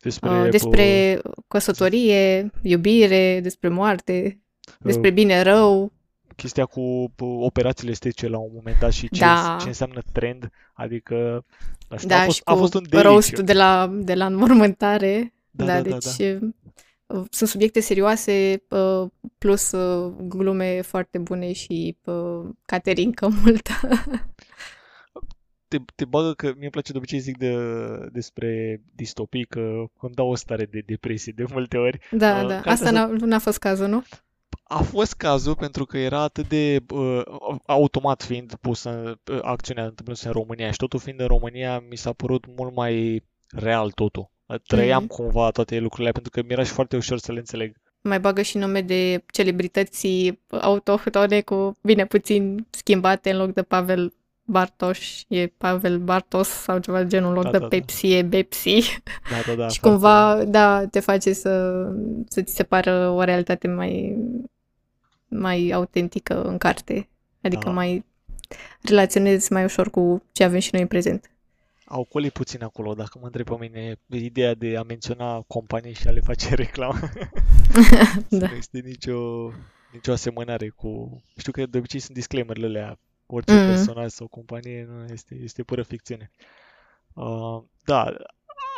Despre, 0.00 0.30
uh, 0.30 0.48
despre 0.50 1.18
căsătorie, 1.48 2.50
iubire, 2.62 3.40
despre 3.40 3.68
moarte, 3.68 4.40
despre 4.82 5.08
uh, 5.08 5.14
bine 5.14 5.42
rău. 5.42 5.92
chestia 6.36 6.66
cu 6.66 6.80
uh, 6.80 7.10
operațiile 7.40 7.90
estetice 7.92 8.28
la 8.28 8.38
un 8.38 8.50
moment 8.54 8.78
dat 8.78 8.92
și 8.92 9.10
ce, 9.10 9.24
Da. 9.24 9.56
ce 9.60 9.68
înseamnă 9.68 10.00
trend, 10.12 10.50
adică 10.74 11.44
nu 11.88 11.96
știu, 11.96 12.08
Da, 12.08 12.16
a 12.18 12.24
fost, 12.24 12.36
și 12.36 12.42
a 12.44 12.52
cu 12.52 12.58
fost 12.58 12.74
un 12.74 12.84
deliciu. 12.88 13.08
roast 13.08 13.38
de 13.40 13.52
la, 13.52 13.88
de 13.92 14.14
la 14.14 14.26
înmormântare. 14.26 15.34
Da, 15.50 15.64
Da, 15.64 15.80
da, 15.80 15.82
da, 15.82 15.98
deci 15.98 16.18
uh, 17.06 17.24
sunt 17.30 17.48
subiecte 17.48 17.80
serioase 17.80 18.62
uh, 18.70 19.08
plus 19.38 19.72
uh, 19.72 20.14
glume 20.20 20.80
foarte 20.80 21.18
bune 21.18 21.52
și 21.52 21.96
uh, 22.04 22.48
caterincă 22.66 23.28
multă. 23.42 23.72
Te, 25.68 25.76
te 25.94 26.04
bagă 26.04 26.32
că 26.32 26.46
mie 26.46 26.54
îmi 26.60 26.70
place 26.70 26.92
de 26.92 26.98
obicei 26.98 27.18
zic 27.18 27.36
de, 27.38 27.54
despre 28.12 28.80
distopii 28.94 29.44
că 29.44 29.60
îmi 30.00 30.14
dau 30.14 30.28
o 30.30 30.34
stare 30.34 30.64
de 30.64 30.82
depresie 30.86 31.32
de 31.36 31.44
multe 31.52 31.76
ori. 31.76 31.98
Da, 32.10 32.40
Uh, 32.42 32.48
da. 32.48 32.54
cartea 32.54 32.72
Asta 32.72 32.84
asta- 32.86 33.06
n-a, 33.06 33.26
n-a 33.26 33.38
fost 33.38 33.58
cazul, 33.58 33.86
nu? 33.88 34.02
A 34.68 34.82
fost 34.82 35.14
cazul 35.14 35.54
pentru 35.54 35.84
că 35.84 35.98
era 35.98 36.20
atât 36.20 36.48
de 36.48 36.82
uh, 36.94 37.22
automat 37.66 38.22
fiind 38.22 38.54
pusă 38.60 39.20
uh, 39.32 39.38
acțiunea 39.42 39.84
întâmplându-se 39.84 40.26
în 40.26 40.32
România 40.32 40.70
și 40.70 40.76
totul 40.76 40.98
fiind 40.98 41.20
în 41.20 41.26
România 41.26 41.78
mi 41.90 41.96
s-a 41.96 42.12
părut 42.12 42.44
mult 42.56 42.74
mai 42.74 43.22
real 43.48 43.90
totul. 43.90 44.30
Trăiam 44.66 45.02
Mhm. 45.02 45.08
cumva 45.12 45.50
toate 45.50 45.78
lucrurile 45.78 46.12
pentru 46.12 46.30
că 46.30 46.42
mi-era 46.46 46.62
și 46.62 46.70
foarte 46.70 46.96
ușor 46.96 47.18
să 47.18 47.32
le 47.32 47.38
înțeleg. 47.38 47.76
Mai 48.00 48.20
bagă 48.20 48.42
și 48.42 48.56
nume 48.56 48.80
de 48.82 49.24
celebrități 49.32 50.32
autohtone 50.60 51.40
cu 51.40 51.76
bine 51.82 52.06
puțin 52.06 52.66
schimbate 52.70 53.30
în 53.30 53.36
loc 53.36 53.52
de 53.52 53.62
Pavel 53.62 54.12
Bartoș, 54.48 55.22
e 55.28 55.46
Pavel 55.46 55.98
Bartos 55.98 56.48
sau 56.48 56.78
ceva 56.78 57.02
de 57.02 57.08
genul, 57.08 57.28
în 57.28 57.34
loc 57.34 57.42
Da, 57.44 57.50
de 57.50 57.58
da, 57.58 57.62
da. 57.62 57.68
Pepsi 57.68 58.12
e 58.12 58.22
Bepsi. 58.22 59.00
Da, 59.30 59.36
da, 59.46 59.54
da. 59.54 59.68
și 59.72 59.78
foarte- 59.78 59.80
cumva, 59.80 60.44
da, 60.44 60.86
te 60.86 61.00
face 61.00 61.32
să, 61.32 61.84
să 62.28 62.42
ți 62.42 62.54
se 62.54 62.62
pară 62.62 63.08
o 63.08 63.22
realitate 63.22 63.68
mai, 63.68 64.16
mai 65.28 65.70
autentică 65.70 66.42
în 66.42 66.58
carte. 66.58 67.08
Adică 67.42 67.64
Da. 67.64 67.70
mai 67.70 68.04
relaționezi 68.82 69.52
mai 69.52 69.64
ușor 69.64 69.90
cu 69.90 70.22
ce 70.32 70.44
avem 70.44 70.58
și 70.58 70.68
noi 70.72 70.82
în 70.82 70.88
prezent. 70.88 71.30
Au 71.88 72.04
colit 72.04 72.32
puțin 72.32 72.62
acolo, 72.62 72.94
dacă 72.94 73.18
mă 73.20 73.26
întreb 73.26 73.46
pe 73.46 73.56
mine, 73.60 73.98
ideea 74.06 74.54
de 74.54 74.76
a 74.76 74.82
menționa 74.82 75.40
companii 75.46 75.94
și 75.94 76.06
a 76.08 76.10
le 76.10 76.20
face 76.20 76.54
reclamă. 76.64 76.98
Da. 78.28 78.46
Nu 78.48 78.56
este 78.56 78.78
nicio, 78.84 79.50
nicio 79.92 80.12
asemănare 80.12 80.68
cu... 80.68 81.22
Știu 81.36 81.52
că 81.52 81.66
de 81.66 81.78
obicei 81.78 82.00
sunt 82.00 82.16
disclaimerele 82.16 82.66
alea. 82.66 82.98
Orice 83.26 83.52
Mhm. 83.54 83.66
personaj 83.66 84.10
sau 84.10 84.26
companie 84.26 84.86
nu 84.88 85.04
este, 85.12 85.34
este 85.42 85.62
pură 85.62 85.82
ficțiune. 85.82 86.30
Uh, 87.14 87.62
da, 87.84 88.14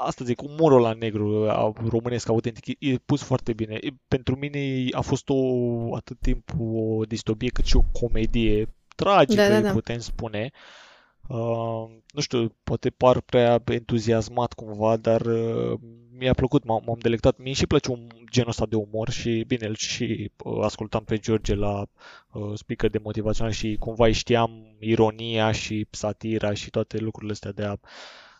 asta 0.02 0.24
zic, 0.24 0.42
umorul 0.42 0.80
la 0.80 0.92
negru 0.92 1.50
a, 1.50 1.72
românesc 1.88 2.28
autentic 2.28 2.66
e, 2.66 2.90
e 2.92 2.96
pus 3.04 3.22
foarte 3.22 3.52
bine. 3.52 3.78
E, 3.80 3.88
pentru 4.08 4.36
mine 4.36 4.86
a 4.90 5.00
fost 5.00 5.28
o, 5.28 5.94
atât 5.94 6.18
timp 6.20 6.50
o 6.58 7.04
distopie 7.04 7.48
cât 7.48 7.64
și 7.64 7.76
o 7.76 7.82
comedie 7.92 8.74
tragică, 8.96 9.42
Da, 9.42 9.48
da, 9.48 9.56
îi 9.56 9.62
da. 9.62 9.72
putem 9.72 9.98
spune. 9.98 10.50
Uh, 10.52 10.87
nu 11.28 12.20
știu, 12.20 12.54
poate 12.62 12.90
par 12.90 13.20
prea 13.20 13.62
entuziasmat 13.64 14.52
cumva, 14.52 14.96
dar 14.96 15.20
uh, 15.20 15.78
mi-a 16.18 16.32
plăcut, 16.32 16.64
m-am, 16.64 16.82
m-am 16.86 16.98
delectat. 16.98 17.38
Mie 17.38 17.52
și 17.52 17.66
place 17.66 17.90
un 17.90 18.08
genul 18.30 18.48
ăsta 18.48 18.66
de 18.66 18.76
umor 18.76 19.10
și 19.10 19.44
bine, 19.46 19.66
îl 19.66 19.74
și 19.74 20.30
uh, 20.44 20.64
ascultam 20.64 21.04
pe 21.04 21.16
George 21.16 21.54
la 21.54 21.86
uh, 22.32 22.52
speaker 22.54 22.90
de 22.90 22.98
motivațional 23.02 23.52
și 23.52 23.76
cumva 23.80 24.06
îi 24.06 24.12
știam 24.12 24.76
ironia 24.78 25.52
și 25.52 25.86
satira 25.90 26.54
și 26.54 26.70
toate 26.70 26.98
lucrurile 26.98 27.32
astea 27.32 27.52
de 27.52 27.64
a, 27.64 27.76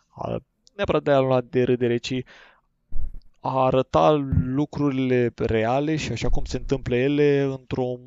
a 0.07 0.37
neapărat 0.75 1.03
de 1.03 1.11
a 1.11 1.19
lua 1.19 1.41
de 1.41 1.63
râdere, 1.63 1.97
ci 1.97 2.23
a 3.39 3.65
arăta 3.65 4.11
lucrurile 4.43 5.33
reale 5.35 5.95
și 5.95 6.11
așa 6.11 6.29
cum 6.29 6.43
se 6.45 6.57
întâmplă 6.57 6.95
ele 6.95 7.41
într-un, 7.41 7.99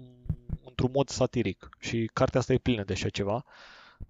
într-un 0.65 0.91
mod 0.93 1.09
satiric. 1.09 1.69
Și 1.79 2.11
cartea 2.13 2.41
asta 2.41 2.53
e 2.53 2.59
plină 2.59 2.85
de 2.85 2.93
așa 2.93 3.09
ceva. 3.09 3.45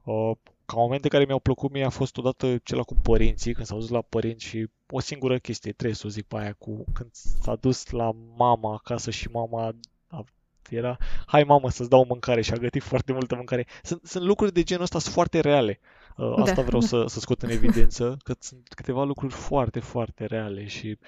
Uh, 0.05 0.33
ca 0.64 0.76
momente 0.76 1.09
care 1.09 1.25
mi-au 1.25 1.38
plăcut 1.38 1.71
mie 1.71 1.85
a 1.85 1.88
fost 1.88 2.16
odată 2.16 2.57
cel 2.57 2.85
cu 2.85 2.95
părinții, 2.95 3.54
când 3.54 3.66
s-au 3.66 3.78
dus 3.78 3.88
la 3.88 4.00
părinți 4.00 4.45
și 4.45 4.66
o 4.90 5.00
singură 5.00 5.38
chestie, 5.38 5.73
trebuie 5.73 5.97
să 5.97 6.07
o 6.07 6.11
zic 6.11 6.26
pe 6.26 6.37
aia, 6.37 6.52
cu 6.52 6.85
când 6.92 7.11
s-a 7.12 7.57
dus 7.57 7.90
la 7.90 8.11
mama 8.37 8.75
acasă 8.75 9.11
și 9.11 9.28
mama 9.28 9.75
a, 10.07 10.25
era, 10.71 10.97
hai 11.26 11.45
mamă 11.45 11.71
să-ți 11.71 11.88
dau 11.88 12.04
mâncare 12.09 12.40
și 12.40 12.52
a 12.52 12.57
gătit 12.57 12.83
foarte 12.83 13.12
multă 13.12 13.35
mâncare. 13.35 13.66
Sunt, 13.83 14.04
sunt 14.04 14.25
lucruri 14.25 14.52
de 14.52 14.62
genul 14.62 14.83
ăsta, 14.83 14.99
sunt 14.99 15.14
foarte 15.14 15.40
reale. 15.40 15.81
Uh, 16.16 16.35
asta 16.37 16.54
Da. 16.54 16.62
vreau 16.62 16.81
să, 16.81 17.04
să 17.07 17.21
scot 17.21 17.42
în 17.42 17.50
evidență, 17.50 18.16
că 18.25 18.35
sunt 18.38 18.69
câteva 18.75 19.04
lucruri 19.04 19.33
foarte, 19.33 19.81
foarte 19.81 20.25
reale 20.25 20.66
și 20.66 20.99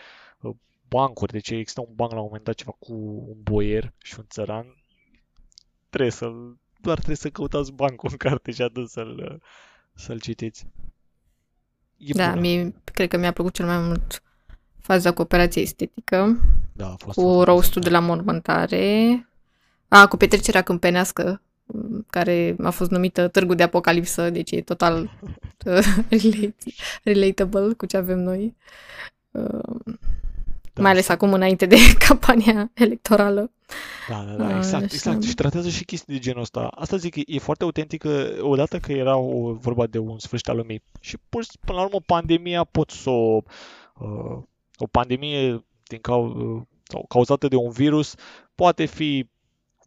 uh, 0.41 0.55
bancuri, 0.89 1.33
deci 1.33 1.51
există 1.51 1.81
un 1.81 1.95
banc 1.95 2.11
la 2.13 2.19
un 2.19 2.25
moment 2.25 2.45
dat 2.45 2.55
ceva 2.55 2.77
cu 2.79 2.93
un 3.29 3.37
boier 3.43 3.93
și 4.03 4.15
un 4.19 4.25
țăran, 4.29 4.67
trebuie 5.89 6.11
să-l, 6.11 6.59
doar 6.87 6.97
trebuie 6.97 7.17
să 7.17 7.29
căutați 7.31 7.73
bancul 7.73 8.09
în 8.11 8.17
carte 8.17 8.51
și 8.51 8.63
atât 8.63 8.89
să-l, 8.89 9.29
uh, 9.33 9.41
să-l 9.95 10.21
citiți. 10.21 10.67
E 11.97 12.13
Da, 12.13 12.29
bună. 12.29 12.41
mie, 12.41 12.75
cred 12.85 13.09
că 13.09 13.17
mi-a 13.17 13.33
plăcut 13.33 13.55
cel 13.55 13.67
mai 13.67 13.79
mult 13.79 14.23
faza 14.81 15.13
cu 15.13 15.23
operația 15.23 15.63
estetică, 15.63 16.41
Da, 16.73 16.87
a 16.87 16.95
fost 16.99 17.19
cu 17.19 17.23
foarte 17.25 17.51
roastul 17.51 17.83
de 17.83 17.89
amuzant. 17.89 18.09
la 18.09 18.15
mormântare, 18.15 19.29
a, 19.89 20.07
cu 20.09 20.17
petrecerea 20.17 20.63
câmpenească, 20.63 21.43
m, 21.65 22.07
care 22.11 22.57
a 22.63 22.71
fost 22.71 22.91
numită 22.91 23.29
Târgu 23.29 23.55
de 23.55 23.63
Apocalipsă, 23.63 24.31
deci 24.31 24.51
e 24.51 24.61
total 24.63 25.03
uh, 25.67 25.97
relate- 26.11 26.55
relatable 27.03 27.73
cu 27.73 27.87
ce 27.87 27.97
avem 27.97 28.19
noi. 28.19 28.55
Uh, 30.75 30.81
Da, 30.81 30.83
mai 30.83 30.91
ales 30.91 31.09
acum 31.09 31.33
înainte 31.33 31.67
de 31.67 31.77
campania 32.09 32.71
electorală. 32.75 33.53
Da, 34.09 34.25
da, 34.29 34.33
da, 34.33 34.57
exact, 34.57 34.85
Așa. 34.85 34.95
exact. 34.95 35.23
Și 35.23 35.35
tratează 35.35 35.69
și 35.69 35.85
chestii 35.85 36.13
de 36.13 36.21
genul 36.21 36.41
ăsta. 36.41 36.61
Asta 36.61 36.97
zic, 36.97 37.17
e, 37.17 37.23
e 37.27 37.39
foarte 37.39 37.65
autentică, 37.65 38.37
odată 38.41 38.79
că 38.79 38.93
era 38.93 39.17
o, 39.17 39.53
vorba 39.53 39.87
de 39.87 39.99
un 39.99 40.19
sfârșit 40.19 40.49
al 40.49 40.57
lumii. 40.57 40.83
Și 41.01 41.19
pur 41.29 41.45
și 41.45 41.51
până 41.65 41.79
la 41.79 41.85
urmă 41.85 42.01
pandemia 42.07 42.65
pot 42.65 42.91
să 42.91 43.11
o... 43.11 43.43
Uh, 43.99 44.43
o 44.77 44.87
pandemie 44.87 45.65
din 45.89 45.99
cau, 45.99 46.27
uh, 46.27 46.63
sau 46.83 47.05
cauzată 47.09 47.49
de 47.49 47.57
un 47.57 47.71
virus 47.71 48.15
poate 48.55 48.85
fi 48.85 49.29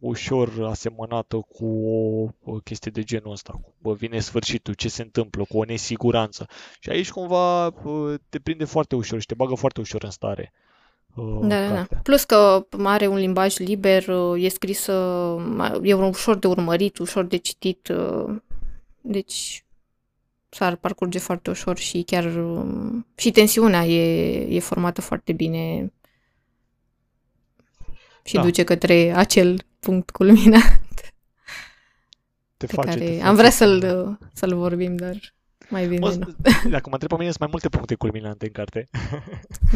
ușor 0.00 0.64
asemănată 0.64 1.36
cu 1.36 1.66
o, 1.66 2.28
o 2.44 2.52
chestie 2.52 2.90
de 2.90 3.02
genul 3.02 3.32
ăsta. 3.32 3.52
Cu, 3.52 3.74
bă, 3.78 3.94
vine 3.94 4.18
sfârșitul, 4.18 4.74
ce 4.74 4.88
se 4.88 5.02
întâmplă, 5.02 5.44
cu 5.48 5.58
o 5.58 5.64
nesiguranță. 5.64 6.46
Și 6.80 6.90
aici 6.90 7.10
cumva 7.10 7.66
uh, 7.66 8.14
te 8.28 8.38
prinde 8.38 8.64
foarte 8.64 8.94
ușor 8.96 9.20
și 9.20 9.26
te 9.26 9.34
bagă 9.34 9.54
foarte 9.54 9.80
ușor 9.80 10.02
în 10.02 10.10
stare. 10.10 10.52
Uh, 11.18 11.46
Da, 11.48 11.60
da, 11.60 11.68
da. 11.68 11.74
cartea. 11.74 12.00
Plus 12.02 12.24
că 12.24 12.66
are 12.84 13.06
un 13.06 13.16
limbaj 13.16 13.56
liber, 13.56 14.08
uh, 14.08 14.42
e 14.44 14.48
scris, 14.48 14.86
uh, 14.86 15.78
e 15.82 15.94
ușor 15.94 16.36
de 16.36 16.46
urmărit, 16.46 16.98
ușor 16.98 17.24
de 17.24 17.36
citit, 17.36 17.88
uh, 17.88 18.36
deci 19.00 19.64
s-ar 20.48 20.76
parcurge 20.76 21.18
foarte 21.18 21.50
ușor 21.50 21.76
și 21.78 22.02
chiar 22.02 22.24
um, 22.36 23.06
și 23.16 23.30
tensiunea 23.30 23.84
e, 23.86 24.56
e 24.56 24.60
formată 24.60 25.00
foarte 25.00 25.32
bine 25.32 25.92
și 28.24 28.34
Da. 28.34 28.42
duce 28.42 28.64
către 28.64 29.12
acel 29.16 29.62
punct 29.80 30.10
culminant 30.10 30.80
Te 32.56 32.66
pe 32.66 32.72
face, 32.74 32.88
te 32.88 32.98
care 32.98 33.10
face 33.10 33.22
am 33.28 33.34
vrea 33.34 33.50
să- 33.50 33.56
să-l, 33.56 34.06
uh, 34.08 34.16
să-l 34.32 34.54
vorbim, 34.54 34.96
dar 34.96 35.16
mai 35.70 35.86
bine 35.86 35.98
Mă, 35.98 36.14
nu. 36.14 36.26
dacă 36.70 36.88
mă 36.88 36.92
întreb 36.92 37.08
pe 37.08 37.14
mine, 37.16 37.26
sunt 37.28 37.38
mai 37.38 37.48
multe 37.50 37.68
puncte 37.68 37.94
culminante 37.94 38.46
în 38.46 38.52
carte. 38.52 38.88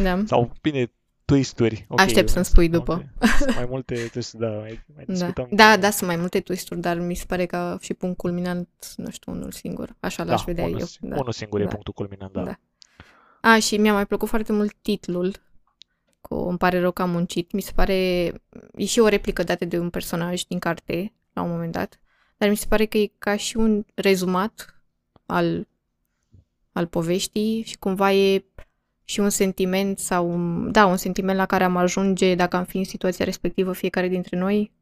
Da. 0.03 0.23
Sau, 0.27 0.53
bine, 0.61 0.93
twist-uri. 1.25 1.85
Ok, 1.89 2.01
Aștept 2.01 2.29
să-mi 2.29 2.45
sunt 2.45 2.45
spui 2.45 2.69
mai 2.69 2.79
după. 2.79 2.95
Multe, 2.95 3.27
sunt 3.45 3.55
mai 3.55 3.67
multe 3.69 4.09
twist 4.13 4.33
da, 4.33 4.49
mai, 4.49 4.85
mai 4.95 5.05
Da. 5.07 5.13
discutăm. 5.13 5.49
da, 5.51 5.77
da, 5.77 5.91
sunt 5.91 6.09
mai 6.09 6.17
multe 6.19 6.41
twist 6.41 6.71
dar 6.71 6.99
mi 6.99 7.15
se 7.15 7.25
pare 7.27 7.47
că 7.47 7.77
și 7.81 7.95
punct 7.95 8.17
culminant, 8.17 8.69
nu 8.97 9.11
știu, 9.11 9.33
unul 9.33 9.51
singur. 9.53 9.97
Așa 10.01 10.25
l-aș 10.25 10.43
vedea 10.45 10.65
unul, 10.65 10.79
eu. 10.81 10.87
si- 10.87 10.99
Da. 11.01 11.17
unul 11.17 11.33
singur 11.33 11.61
e 11.61 11.65
Da. 11.65 11.69
punctul 11.71 11.93
culminant, 11.93 12.33
da. 12.33 12.43
Da. 12.43 12.59
A, 13.41 13.59
și 13.59 13.77
mi-a 13.77 13.93
mai 13.93 14.07
plăcut 14.07 14.29
foarte 14.29 14.53
mult 14.53 14.75
titlul. 14.83 15.35
Cu, 16.21 16.35
îmi 16.35 16.59
pare 16.59 16.81
rău 16.81 16.91
că 16.91 17.03
am 17.03 17.11
muncit. 17.11 17.53
Mi 17.53 17.61
se 17.61 17.73
pare... 17.75 17.95
E 18.77 18.85
și 18.85 18.99
o 18.99 19.09
replică 19.09 19.43
dată 19.43 19.65
de 19.65 19.79
un 19.79 19.91
personaj 19.91 20.43
din 20.43 20.59
carte, 20.59 21.13
la 21.33 21.43
un 21.43 21.51
moment 21.51 21.73
dat. 21.73 22.01
Dar 22.37 22.49
mi 22.49 22.57
se 22.57 22.67
pare 22.69 22.85
că 22.85 22.99
e 22.99 23.11
ca 23.19 23.37
și 23.37 23.57
un 23.57 23.85
rezumat 23.95 24.83
al, 25.27 25.69
al 26.73 26.87
poveștii 26.87 27.63
și 27.63 27.79
cumva 27.79 28.13
e 28.13 28.45
și 29.05 29.21
un 29.21 29.31
sentiment 29.31 29.99
sau 29.99 30.31
un, 30.31 30.73
da, 30.73 30.87
un 30.87 30.97
sentiment 30.97 31.39
la 31.39 31.47
care 31.47 31.65
am 31.65 31.77
ajunge 31.77 32.35
dacă 32.35 32.57
am 32.57 32.65
fi 32.65 32.77
în 32.79 32.85
situația 32.85 33.25
respectivă 33.25 33.73
fiecare 33.73 34.09
dintre 34.09 34.37
noi. 34.39 34.73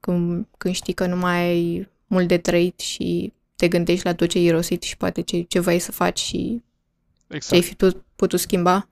Când, 0.00 0.46
când 0.58 0.74
știi 0.74 0.92
că 0.92 1.06
nu 1.06 1.16
mai 1.16 1.36
ai 1.36 1.88
mult 2.06 2.28
de 2.28 2.38
trăit 2.38 2.80
și 2.80 3.32
te 3.56 3.68
gândești 3.68 4.04
la 4.04 4.14
tot 4.14 4.28
ce 4.28 4.38
ai 4.38 4.44
irosit 4.44 4.82
și 4.82 4.96
poate 4.96 5.20
ce, 5.20 5.40
ce 5.42 5.60
vrei 5.60 5.78
să 5.78 5.92
faci 5.92 6.18
și 6.18 6.36
ce 6.36 7.34
ai 7.34 7.36
Exact. 7.36 7.62
fi 7.64 7.74
put- 7.74 8.02
putut 8.16 8.40
schimba. 8.40 8.88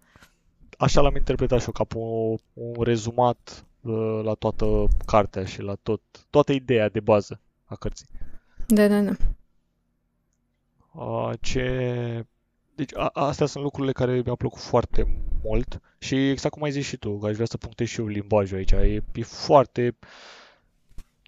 așa 0.79 1.01
l-am 1.01 1.17
interpretat 1.17 1.59
și 1.61 1.67
eu, 1.67 1.73
ca 1.73 1.85
pe 1.85 1.97
un, 1.99 2.37
un 2.53 2.83
rezumat 2.83 3.65
uh, 3.81 4.21
la 4.23 4.35
toată 4.35 4.87
cartea 5.07 5.45
și 5.45 5.63
la 5.63 5.75
tot, 5.83 6.01
toată 6.31 6.53
ideea 6.53 6.89
de 6.89 7.01
bază 7.01 7.41
a 7.65 7.75
cărții. 7.77 8.07
Da, 8.67 8.89
da, 8.89 9.01
da. 9.01 9.13
Uh, 10.93 11.33
ce... 11.41 12.27
Deci 12.77 12.95
a, 12.95 13.07
astea 13.13 13.47
sunt 13.47 13.63
lucrurile 13.63 13.93
care 13.93 14.21
mi-au 14.25 14.37
plăcut 14.37 14.61
foarte 14.61 15.25
mult 15.43 15.81
și 15.99 16.31
exact 16.31 16.55
cum 16.55 16.63
ai 16.63 16.71
zis 16.71 16.87
și 16.87 16.97
tu, 16.97 17.19
că 17.19 17.27
aș 17.27 17.35
vrea 17.35 17.47
să 17.47 17.57
punctez 17.57 17.87
și 17.87 18.01
eu 18.01 18.07
limbajul 18.07 18.57
aici. 18.57 18.71
E, 18.71 19.03
e 19.15 19.23
foarte... 19.23 19.97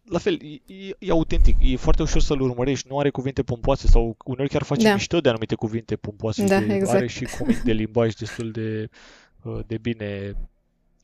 La 0.05 0.19
fel, 0.19 0.43
e, 0.43 0.75
e, 0.75 0.97
e 0.99 1.11
autentic, 1.11 1.57
e 1.61 1.76
foarte 1.76 2.02
ușor 2.02 2.21
să-l 2.21 2.40
urmărești, 2.40 2.88
nu 2.88 2.99
are 2.99 3.11
cuvinte 3.11 3.43
pompoase 3.43 3.87
sau 3.87 4.17
uneori 4.25 4.50
chiar 4.50 4.62
face 4.62 4.87
Da. 4.87 4.93
mișto 4.93 5.21
de 5.21 5.28
anumite 5.28 5.55
cuvinte 5.55 5.97
pompoase 5.97 6.45
Da, 6.45 6.61
și 6.61 6.67
de, 6.67 6.75
exact. 6.75 6.97
are 6.97 7.07
și 7.07 7.25
comic 7.38 7.59
de 7.59 7.73
limbaj 7.73 8.14
destul 8.14 8.50
de, 8.50 8.88
uh, 9.43 9.59
de 9.67 9.78
bine 9.78 10.35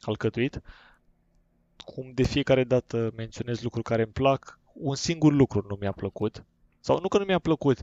alcătuit. 0.01 0.61
Cum 1.85 2.11
de 2.15 2.23
fiecare 2.23 2.65
dată 2.65 3.13
menționez 3.17 3.63
lucruri 3.63 3.85
care 3.85 4.03
îmi 4.03 4.13
plac, 4.13 4.59
un 4.73 4.95
singur 4.95 5.33
lucru 5.33 5.67
nu 5.69 5.77
mi-a 5.81 5.93
plăcut. 5.93 6.45
Sau 6.81 6.99
nu 7.01 7.09
că 7.09 7.19
nu 7.19 7.25
mi-a 7.25 7.39
plăcut, 7.39 7.83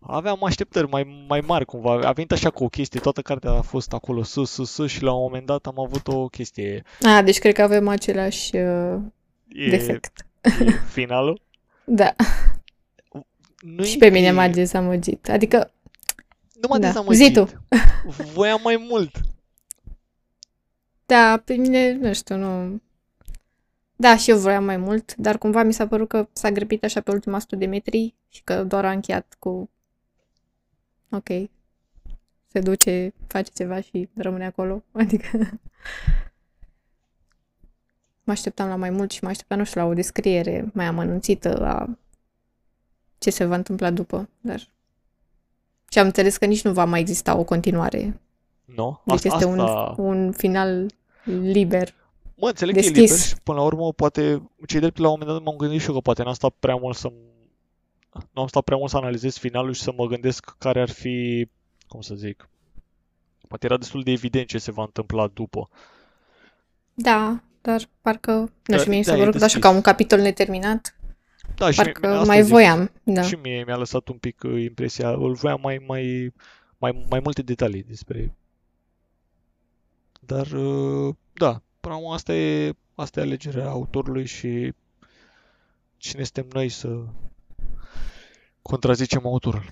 aveam 0.00 0.44
așteptări 0.44 0.88
mai, 0.88 1.24
mai 1.28 1.40
mari 1.40 1.64
cumva. 1.64 1.92
A 2.08 2.12
venit 2.12 2.32
așa 2.32 2.50
cu 2.50 2.64
o 2.64 2.68
chestie, 2.68 3.00
toată 3.00 3.20
cartea 3.22 3.50
a 3.50 3.60
fost 3.60 3.92
acolo 3.92 4.22
sus, 4.22 4.50
sus, 4.50 4.70
sus 4.70 4.90
și 4.90 5.02
la 5.02 5.12
un 5.12 5.20
moment 5.22 5.46
dat 5.46 5.66
am 5.66 5.80
avut 5.80 6.08
o 6.08 6.26
chestie. 6.28 6.82
A, 7.02 7.22
deci 7.22 7.38
cred 7.38 7.54
că 7.54 7.62
avem 7.62 7.88
același 7.88 8.56
uh, 8.56 8.96
E, 9.48 9.68
defect. 9.70 10.26
e 10.42 10.70
finalul. 10.98 11.40
Da, 11.84 12.14
Nu 13.60 13.82
și 13.84 13.98
pe 13.98 14.08
mine 14.08 14.30
m-a 14.30 14.48
dezamăgit. 14.48 15.28
Adică, 15.28 15.72
Nu 16.60 16.68
m-a 16.68 16.78
da. 16.78 16.86
dezamăgit. 16.86 17.22
Zi 17.26 17.32
tu. 17.32 17.48
Voiam 18.34 18.60
mai 18.64 18.86
mult. 18.88 19.10
da, 21.06 21.42
pe 21.44 21.54
mine, 21.54 21.92
nu 21.92 22.12
știu, 22.14 22.36
nu... 22.36 22.80
Da, 23.98 24.16
și 24.16 24.30
eu 24.30 24.38
vroiam 24.38 24.64
mai 24.64 24.76
mult, 24.76 25.14
dar 25.16 25.38
cumva 25.38 25.62
mi 25.62 25.72
s-a 25.72 25.86
părut 25.86 26.08
că 26.08 26.28
s-a 26.32 26.50
grăbit 26.50 26.84
așa 26.84 27.00
pe 27.00 27.10
ultima 27.10 27.36
100 27.36 27.56
de 27.56 27.66
metri 27.66 28.14
și 28.28 28.40
că 28.44 28.64
doar 28.64 28.84
a 28.84 28.90
încheiat 28.90 29.36
cu... 29.38 29.70
Ok, 31.10 31.28
se 32.46 32.60
duce, 32.60 33.14
face 33.26 33.50
ceva 33.54 33.80
și 33.80 34.08
rămâne 34.14 34.46
acolo. 34.46 34.82
Adică... 34.92 35.58
Mă 38.22 38.32
așteptam 38.32 38.68
la 38.68 38.76
mai 38.76 38.90
mult 38.90 39.10
și 39.10 39.24
mă 39.24 39.28
așteptam, 39.28 39.58
nu 39.58 39.64
știu, 39.64 39.80
la 39.80 39.86
o 39.86 39.94
descriere 39.94 40.70
mai 40.72 40.84
amănunțită 40.84 41.66
a 41.66 41.98
ce 43.18 43.30
se 43.30 43.44
va 43.44 43.54
întâmpla 43.54 43.90
după, 43.90 44.28
dar... 44.40 44.68
Și 45.90 45.98
am 45.98 46.06
înțeles 46.06 46.36
că 46.36 46.44
nici 46.44 46.62
nu 46.62 46.72
va 46.72 46.84
mai 46.84 47.00
exista 47.00 47.36
o 47.36 47.44
continuare. 47.44 48.20
Nu? 48.64 49.00
Deci 49.04 49.14
Asta, 49.14 49.28
este 49.28 49.44
un, 49.44 49.58
asta... 49.58 50.02
un 50.02 50.32
final 50.32 50.86
liber. 51.24 51.94
Mă, 52.34 52.48
înțeleg 52.48 52.74
că 52.74 52.80
e 52.80 52.82
deschis. 52.82 53.10
liber 53.10 53.26
și 53.26 53.34
până 53.42 53.58
la 53.58 53.64
urmă 53.64 53.92
poate, 53.92 54.42
cei 54.66 54.80
drept 54.80 54.98
la 54.98 55.08
un 55.08 55.16
moment 55.18 55.36
dat 55.36 55.46
m-am 55.46 55.56
gândit 55.56 55.80
și 55.80 55.88
eu 55.88 55.94
că 55.94 56.00
poate 56.00 56.22
n-am 56.22 56.32
stat 56.32 56.54
prea 56.58 56.76
mult 56.76 56.96
să 56.96 57.12
nu 58.32 58.40
am 58.42 58.46
stat 58.48 58.62
prea 58.64 58.76
mult 58.76 58.90
să 58.90 58.96
analizez 58.96 59.36
finalul 59.38 59.72
și 59.72 59.82
să 59.82 59.92
mă 59.96 60.06
gândesc 60.06 60.54
care 60.58 60.80
ar 60.80 60.90
fi, 60.90 61.48
cum 61.88 62.00
să 62.00 62.14
zic, 62.14 62.48
poate 63.48 63.66
era 63.66 63.76
destul 63.76 64.02
de 64.02 64.10
evident 64.10 64.46
ce 64.46 64.58
se 64.58 64.70
va 64.72 64.82
întâmpla 64.82 65.26
după. 65.26 65.68
Da, 66.94 67.40
dar 67.60 67.88
parcă, 68.00 68.32
nu 68.32 68.50
Da, 68.66 68.76
știu, 68.76 68.90
mie 68.90 68.98
mi 68.98 69.04
s-a 69.04 69.10
da, 69.12 69.16
e 69.16 69.20
părut 69.20 69.34
așa 69.34 69.44
deschis. 69.44 69.62
ca 69.62 69.70
un 69.70 69.80
capitol 69.80 70.20
neterminat. 70.20 70.96
Da, 71.54 71.70
și 71.70 71.76
Parcă 71.76 72.06
asta 72.08 72.24
mai 72.26 72.42
zic. 72.42 72.52
voiam, 72.52 72.90
da. 73.02 73.22
Și 73.22 73.34
mie 73.34 73.64
mi-a 73.64 73.76
lăsat 73.76 74.08
un 74.08 74.16
pic 74.18 74.42
uh, 74.44 74.62
impresia, 74.62 75.10
îl 75.10 75.32
voiam 75.34 75.60
mai, 75.62 75.84
mai, 75.86 76.32
mai, 76.78 77.04
mai 77.08 77.20
multe 77.20 77.42
detalii 77.42 77.82
despre... 77.82 78.34
Dar, 80.20 80.46
uh, 80.52 81.14
da, 81.32 81.62
până 81.80 81.94
la 81.94 82.00
urmă 82.00 82.14
asta 82.14 82.34
e, 82.34 82.74
asta 82.94 83.20
e 83.20 83.22
alegerea 83.22 83.68
autorului 83.68 84.26
și 84.26 84.72
cine 85.96 86.22
suntem 86.22 86.46
noi 86.52 86.68
să 86.68 87.04
contrazicem 88.66 89.26
autorul. 89.26 89.64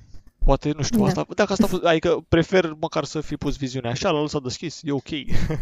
Poate, 0.44 0.72
nu 0.76 0.82
știu, 0.82 0.98
Da. 0.98 1.06
asta, 1.06 1.26
dacă 1.34 1.52
asta 1.52 1.64
a 1.64 1.68
fost, 1.68 1.82
adică 1.84 2.24
prefer 2.28 2.76
măcar 2.80 3.04
să 3.04 3.20
fi 3.20 3.36
pus 3.36 3.56
viziunea 3.56 3.90
așa, 3.90 4.10
l-a 4.10 4.20
lăsat 4.20 4.42
deschis, 4.42 4.80
e 4.82 4.90
ok. 4.92 5.08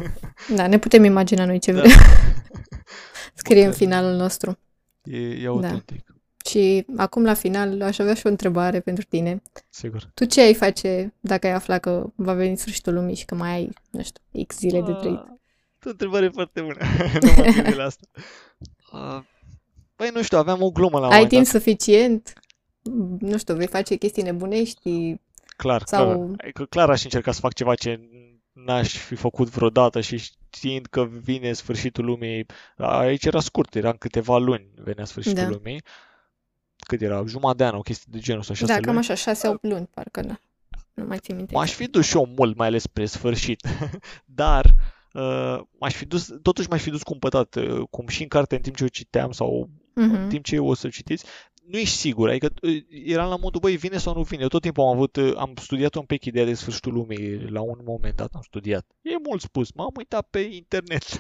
Da, 0.57 0.67
ne 0.67 0.79
putem 0.79 1.05
imagina 1.05 1.45
noi 1.45 1.59
ce 1.59 1.73
Da. 1.73 1.81
vrem. 1.81 1.93
Scrie 3.35 3.61
în 3.63 3.67
Măcar- 3.69 3.79
finalul 3.79 4.13
nostru. 4.17 4.59
E, 5.03 5.19
e 5.19 5.47
autentic, 5.47 6.15
Și 6.47 6.87
acum 6.97 7.25
la 7.25 7.35
final 7.35 7.83
aș 7.83 7.99
avea 7.99 8.15
și 8.15 8.27
o 8.27 8.29
întrebare 8.29 8.81
pentru 8.81 9.05
tine. 9.05 9.43
sigur. 9.69 10.11
Tu 10.15 10.25
ce 10.25 10.41
ai 10.41 10.55
face 10.55 11.15
dacă 11.21 11.47
ai 11.47 11.53
afla 11.53 11.79
că 11.79 12.05
va 12.15 12.33
veni 12.33 12.57
sfârșitul 12.57 12.95
lumii 12.95 13.15
și 13.15 13.25
că 13.25 13.35
mai 13.35 13.51
ai, 13.51 13.69
nu 13.91 14.03
știu, 14.03 14.45
X 14.47 14.59
zile 14.59 14.81
de 14.81 14.93
trăit? 14.93 15.17
Ah, 15.19 15.25
O 15.87 15.91
întrebare 15.91 16.29
foarte 16.29 16.61
bună. 16.61 16.77
nu 17.23 17.31
m-am 17.37 17.53
gândit 17.53 17.75
la 17.75 17.85
asta. 17.85 18.07
Ah, 18.93 19.19
Păi 19.97 20.11
nu 20.15 20.23
știu, 20.23 20.39
aveam 20.39 20.63
o 20.63 20.71
glumă 20.71 20.99
la 20.99 21.07
un 21.07 21.13
Ai 21.13 21.19
moment 21.21 21.29
timp 21.29 21.43
dat. 21.45 21.53
suficient? 21.53 22.33
Nu 23.19 23.39
știu, 23.39 23.55
vei 23.55 23.67
face 23.67 23.97
chestii 23.97 24.23
nebunești? 24.23 25.15
Clar, 25.57 25.83
sau- 25.87 26.05
clar. 26.05 26.29
Adică 26.39 26.65
clar 26.65 26.91
aș 26.91 27.05
încerca 27.05 27.33
să 27.33 27.41
fac 27.41 27.53
ceva 27.53 27.75
ce 27.75 28.01
n-aș 28.53 28.97
fi 28.97 29.15
făcut 29.15 29.49
vreodată 29.49 30.01
și 30.01 30.17
știind 30.19 30.87
că 30.87 31.05
vine 31.05 31.53
sfârșitul 31.53 32.05
lumii. 32.05 32.47
Aici 32.77 33.25
era 33.25 33.41
scurt, 33.41 33.75
era 33.75 33.89
în 33.89 33.97
câteva 33.97 34.39
luni 34.39 34.67
venea 34.77 35.05
sfârșitul 35.05 35.43
Da. 35.43 35.49
lumii. 35.49 35.83
Cât 36.87 37.01
era? 37.01 37.25
Jumătate 37.27 37.57
de 37.57 37.65
an, 37.65 37.75
o 37.75 37.81
chestie 37.81 38.07
de 38.11 38.19
genul 38.19 38.43
sau 38.43 38.55
șase 38.55 38.73
Da, 38.73 38.79
cam 38.79 38.85
luni. 38.95 38.99
așa, 38.99 39.15
șase-opt 39.15 39.63
luni, 39.63 39.89
parcă, 39.95 40.21
da. 40.21 40.39
Nu 40.95 41.05
mai 41.05 41.19
țin 41.19 41.37
minte. 41.37 41.55
M-aș 41.55 41.73
fi 41.73 41.87
dus 41.87 42.07
și 42.07 42.17
eu 42.17 42.29
mult, 42.37 42.57
mai 42.57 42.67
ales 42.67 42.83
spre 42.83 43.07
sfârșit. 43.07 43.67
Dar 44.25 44.75
uh, 45.13 45.61
m-aș 45.79 45.95
fi 45.95 46.05
dus, 46.05 46.31
totuși 46.43 46.69
m-aș 46.69 46.83
fi 46.83 46.91
dus 46.91 47.03
cumpătat, 47.03 47.55
uh, 47.55 47.83
cum 47.91 48.07
și 48.09 48.23
în 48.23 48.29
carte 48.29 48.55
în 48.55 48.61
timp 48.61 48.77
ce 48.77 48.85
o 48.85 48.89
citeam 48.89 49.31
sau 49.33 49.69
în 49.95 50.07
Mhm. 50.07 50.29
timp 50.29 50.45
ce 50.45 50.55
eu 50.55 50.67
o 50.67 50.75
să 50.75 50.89
citiți, 50.89 51.25
nu 51.73 51.79
ești 51.79 51.97
sigur, 51.97 52.29
adică 52.29 52.53
uh, 52.63 52.85
eram 53.05 53.29
la 53.29 53.37
modul, 53.37 53.61
băi, 53.61 53.77
vine 53.77 53.97
sau 53.97 54.15
nu 54.15 54.23
vine. 54.23 54.43
Eu 54.43 54.49
tot 54.49 54.63
timpul 54.63 54.85
am 54.85 54.91
avut, 54.91 55.17
uh, 55.17 55.33
am 55.37 55.53
studiat 55.61 55.95
un 55.95 56.05
pic 56.05 56.25
ideea 56.25 56.45
de 56.45 56.55
sfârșitul 56.55 56.93
lumii, 56.93 57.49
la 57.49 57.61
un 57.61 57.79
moment 57.85 58.17
dat 58.17 58.31
am 58.35 58.43
studiat. 58.43 58.87
E 59.03 59.11
mult 59.29 59.41
spus, 59.41 59.73
m-am 59.73 59.93
uitat 59.97 60.27
pe 60.31 60.39
internet. 60.39 61.05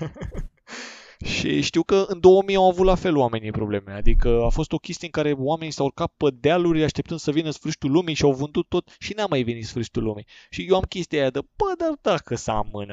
Și 1.25 1.61
știu 1.61 1.83
că 1.83 2.05
în 2.09 2.21
2000 2.21 2.57
au 2.57 2.69
avut 2.69 2.87
la 2.87 2.95
fel 2.95 3.17
oamenii 3.17 3.51
probleme, 3.51 3.93
adică 3.93 4.43
a 4.45 4.49
fost 4.49 4.73
o 4.73 4.77
chestie 4.77 5.07
în 5.07 5.23
care 5.23 5.33
oamenii 5.38 5.73
s-au 5.73 5.87
urcat 5.87 6.12
pe 6.17 6.27
dealuri 6.41 6.85
așteptând 6.85 7.21
să 7.21 7.31
vină 7.31 7.51
sfârșitul 7.51 7.91
lumii 7.91 8.15
și 8.15 8.25
au 8.25 8.33
vândut 8.33 8.69
tot 8.69 8.97
și 8.99 9.12
n-a 9.17 9.27
mai 9.27 9.43
venit 9.43 9.67
sfârșitul 9.67 10.03
lumii. 10.03 10.27
Și 10.51 10.67
eu 10.69 10.77
am 10.77 10.83
chestia 10.88 11.21
aia 11.21 11.31
de, 11.31 11.41
bă, 11.57 11.73
dar 11.79 11.99
dacă 12.01 12.35
să 12.35 12.51
amână. 12.51 12.93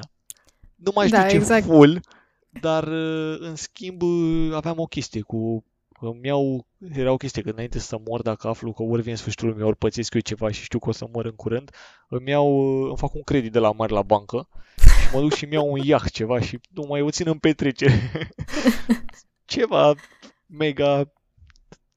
Nu 0.75 0.91
mai 0.95 1.05
știu 1.07 1.19
Da, 1.19 1.27
ce 1.27 1.35
exact. 1.35 1.65
full, 1.65 2.01
dar 2.61 2.87
uh, 2.87 3.39
în 3.39 3.55
schimb 3.55 4.01
uh, 4.01 4.53
aveam 4.53 4.79
o 4.79 4.85
chestie 4.85 5.21
cu 5.21 5.63
îmi 5.99 6.27
iau, 6.27 6.67
era 6.91 7.11
o 7.11 7.17
chestie 7.17 7.41
că 7.41 7.49
înainte 7.49 7.79
să 7.79 7.99
mor, 8.05 8.21
dacă 8.21 8.47
aflu 8.47 8.73
că 8.73 8.83
ori 8.83 9.01
vine 9.01 9.15
sfârșitul 9.15 9.47
lumii, 9.47 9.63
ori 9.63 9.77
pățesc 9.77 10.13
eu 10.13 10.19
ceva 10.19 10.51
și 10.51 10.63
știu 10.63 10.79
că 10.79 10.89
o 10.89 10.91
să 10.91 11.07
mor 11.11 11.25
în 11.25 11.35
curând, 11.35 11.71
îmi 12.07 12.29
iau, 12.29 12.81
uh, 12.81 12.87
îmi 12.87 12.97
fac 12.97 13.13
un 13.13 13.21
credit 13.21 13.51
de 13.51 13.59
la 13.59 13.71
mare 13.71 13.93
la 13.93 14.01
bancă 14.01 14.49
și 14.77 15.13
mă 15.13 15.19
duc 15.19 15.33
și 15.33 15.43
îmi 15.43 15.53
iau 15.53 15.71
un 15.71 15.79
iaht 15.83 16.09
ceva 16.09 16.39
și 16.39 16.59
nu 16.69 16.85
mai 16.87 17.01
o 17.01 17.09
țin 17.09 17.27
în 17.27 17.37
petrecere. 17.37 18.11
ceva 19.45 19.93
mega 20.45 21.11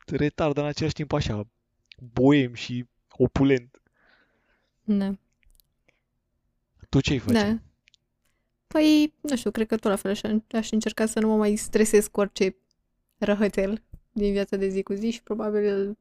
retard, 0.06 0.54
dar 0.54 0.64
în 0.64 0.70
același 0.70 0.94
timp 0.94 1.12
așa, 1.12 1.46
boem 2.12 2.54
și 2.54 2.86
opulent. 3.10 3.82
Da. 4.84 5.14
Tu 6.88 7.00
ce-ai 7.00 7.18
face? 7.18 7.38
Da. 7.38 7.58
Păi, 8.66 9.14
nu 9.20 9.36
știu, 9.36 9.50
cred 9.50 9.66
că 9.66 9.76
tot 9.76 9.90
la 9.90 9.96
fel 9.96 10.10
aș, 10.10 10.20
aș 10.52 10.70
încerca 10.70 11.06
să 11.06 11.20
nu 11.20 11.28
mă 11.28 11.36
mai 11.36 11.56
stresez 11.56 12.06
cu 12.06 12.20
orice 12.20 12.56
răhățel 13.18 13.82
din 14.12 14.32
viața 14.32 14.56
de 14.56 14.68
zi 14.68 14.82
cu 14.82 14.92
zi 14.92 15.10
și 15.10 15.22
probabil 15.22 15.96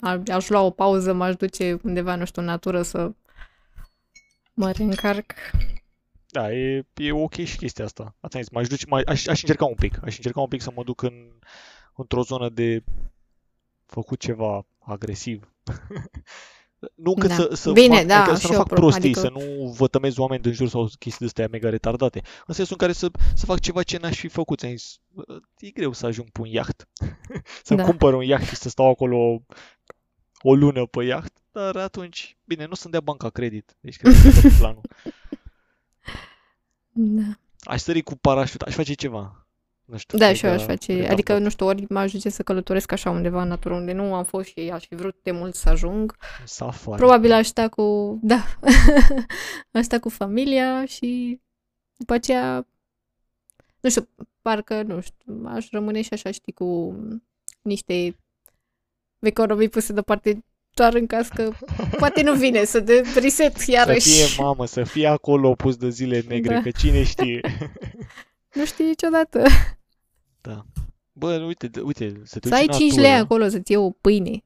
a- 0.00 0.22
aș 0.32 0.48
lua 0.48 0.60
o 0.60 0.70
pauză, 0.70 1.12
m-aș 1.12 1.36
duce 1.36 1.78
undeva, 1.82 2.14
nu 2.14 2.24
știu, 2.24 2.42
în 2.42 2.48
natură 2.48 2.82
să 2.82 3.12
mă 4.54 4.70
reîncarc. 4.70 5.32
Da, 6.26 6.52
e, 6.52 6.86
e 6.94 7.12
ok 7.12 7.34
și 7.34 7.56
chestia 7.56 7.84
asta. 7.84 8.14
Asta 8.20 8.36
am 8.36 8.42
zis, 8.42 8.52
m-aș 8.52 8.68
duce, 8.68 8.84
mai, 8.88 9.02
aș, 9.06 9.26
aș 9.26 9.42
încerca 9.42 9.64
un 9.64 9.74
pic. 9.74 9.98
Aș 10.04 10.16
încerca 10.16 10.40
un 10.40 10.48
pic 10.48 10.60
să 10.60 10.70
mă 10.74 10.84
duc 10.84 11.02
în, 11.02 11.14
într-o 11.96 12.22
zonă 12.22 12.48
de 12.48 12.84
făcut 13.86 14.20
ceva 14.20 14.66
agresiv. 14.78 15.52
nu 16.94 17.14
că 17.14 17.26
Da. 17.26 17.34
să, 17.34 17.50
să 17.54 17.72
Bine, 17.72 17.96
fac, 17.96 18.06
da, 18.06 18.20
adică 18.20 18.34
să 18.34 18.40
și 18.40 18.46
nu 18.46 18.52
eu 18.52 18.58
fac 18.58 18.66
pro- 18.68 18.76
prostii, 18.80 19.02
adică- 19.02 19.20
să 19.20 19.28
nu 19.30 19.70
vătămez 19.76 20.16
oameni 20.16 20.42
din 20.42 20.52
jur 20.52 20.68
sau 20.68 20.84
chestii 20.84 21.18
de 21.18 21.24
astea 21.24 21.48
mega 21.50 21.68
retardate. 21.68 22.22
În 22.46 22.54
sensul 22.54 22.76
în 22.78 22.86
care 22.86 22.92
să, 22.98 23.10
să 23.34 23.44
fac 23.46 23.60
ceva 23.60 23.82
ce 23.82 23.98
n-aș 23.98 24.18
fi 24.18 24.28
făcut. 24.28 24.58
Ți-am 24.58 24.70
zis, 24.76 24.96
bă, 25.08 25.22
e 25.58 25.70
greu 25.70 25.92
să 25.92 26.06
ajung 26.06 26.30
pe 26.30 26.40
un 26.40 26.46
iaht. 26.46 26.88
Să-mi 27.64 27.78
Da. 27.80 27.84
cumpăr 27.86 28.14
un 28.14 28.22
iaht 28.22 28.42
și 28.42 28.54
să 28.56 28.68
stau 28.68 28.90
acolo 28.90 29.42
o 30.42 30.54
lună 30.54 30.86
pe 30.86 31.04
iaht. 31.04 31.32
Dar 31.52 31.76
atunci, 31.76 32.36
bine, 32.44 32.66
nu 32.66 32.74
să-mi 32.74 32.92
dea 32.92 33.00
banca 33.00 33.30
credit. 33.30 33.76
Deci 33.80 33.96
cred 33.96 34.14
că 34.22 34.28
ăsta 34.28 34.46
e 34.46 34.50
planul. 34.58 34.80
Da. 36.92 37.22
Aș 37.60 37.80
sări 37.80 38.02
cu 38.02 38.16
parașut, 38.16 38.60
aș 38.62 38.74
face 38.74 38.92
ceva. 38.94 39.39
Nu 39.90 39.96
știu. 39.96 40.18
Da, 40.18 40.24
cred 40.24 40.36
și 40.36 40.44
eu 40.44 40.50
că 40.50 40.56
aș 40.56 40.64
face, 40.64 40.92
cred 40.94 41.06
că 41.06 41.12
adică, 41.12 41.32
am 41.32 41.42
nu 41.42 41.48
știu, 41.48 41.66
ori 41.66 41.84
mă 41.88 41.98
ajunge 41.98 42.28
să 42.28 42.42
călătoresc 42.42 42.92
așa 42.92 43.10
undeva 43.10 43.42
în 43.42 43.48
natură 43.48 43.74
unde 43.74 43.92
nu 43.92 44.14
am 44.14 44.24
fost 44.24 44.48
și 44.48 44.70
aș 44.72 44.86
fi 44.86 44.94
vrut 44.94 45.16
de 45.22 45.30
mult 45.30 45.54
să 45.54 45.68
ajung. 45.68 46.16
dat 46.18 46.48
Safari. 46.48 46.96
Probabil 46.96 47.32
aș 47.32 47.46
sta 47.46 47.68
cu, 47.68 48.18
da, 48.22 48.44
aș 49.72 49.84
sta 49.84 49.98
cu 49.98 50.08
familia 50.08 50.84
și 50.84 51.40
după 51.96 52.12
aceea, 52.12 52.66
nu 53.80 53.90
știu, 53.90 54.08
parcă, 54.42 54.82
nu 54.82 55.00
știu, 55.00 55.42
aș 55.46 55.70
rămâne 55.70 56.02
și 56.02 56.12
așa, 56.12 56.30
știi, 56.30 56.52
cu 56.52 56.96
niște 57.62 58.16
economii 59.18 59.68
puse 59.68 59.92
deoparte 59.92 60.44
doar 60.74 60.94
în 60.94 61.06
caz 61.06 61.28
că 61.28 61.50
poate 61.98 62.22
nu 62.22 62.34
vine 62.34 62.64
să 62.64 62.80
de 62.80 63.02
reset 63.20 63.56
Să 63.56 63.70
iarăși. 63.70 64.10
fie 64.10 64.42
mamă, 64.42 64.66
să 64.66 64.84
fie 64.84 65.06
acolo 65.06 65.54
pus 65.54 65.76
de 65.76 65.88
zile 65.88 66.24
negre, 66.28 66.54
Da. 66.54 66.62
că 66.62 66.70
cine 66.70 67.02
știe. 67.02 67.40
Nu 68.54 68.64
știi 68.64 68.84
niciodată. 68.84 69.42
Bă, 71.12 71.36
uite, 71.46 71.68
d- 71.68 71.82
uite, 71.82 72.20
să 72.24 72.38
te 72.38 72.48
Să 72.48 72.54
duci 72.54 72.58
ai 72.58 72.66
în 72.66 72.72
5 72.72 72.90
natură. 72.90 73.06
lei 73.08 73.16
acolo 73.16 73.48
să-ți 73.48 73.72
iei 73.72 73.80
o 73.80 73.90
pâine. 73.90 74.44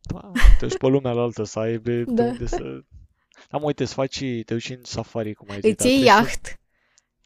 Da, 0.00 0.30
te 0.58 0.66
duci 0.66 0.76
pe 0.78 0.86
lumea 0.86 1.12
la 1.12 1.22
altă 1.22 1.44
să 1.44 1.58
ai 1.58 1.78
de 1.88 2.02
Da. 2.04 2.22
unde 2.24 2.46
să... 2.46 2.80
Da, 3.50 3.58
mă, 3.58 3.64
uite, 3.64 3.84
să 3.84 3.94
faci, 3.94 4.18
te 4.18 4.54
duci 4.54 4.70
în 4.70 4.80
safari, 4.82 5.34
cum 5.34 5.50
ai 5.50 5.60
zis. 5.60 5.70
Îți 5.70 5.76
dar 5.78 5.86
iei 5.86 5.96
trebuie 6.02 6.14
să- 6.14 6.20
iaht 6.22 6.60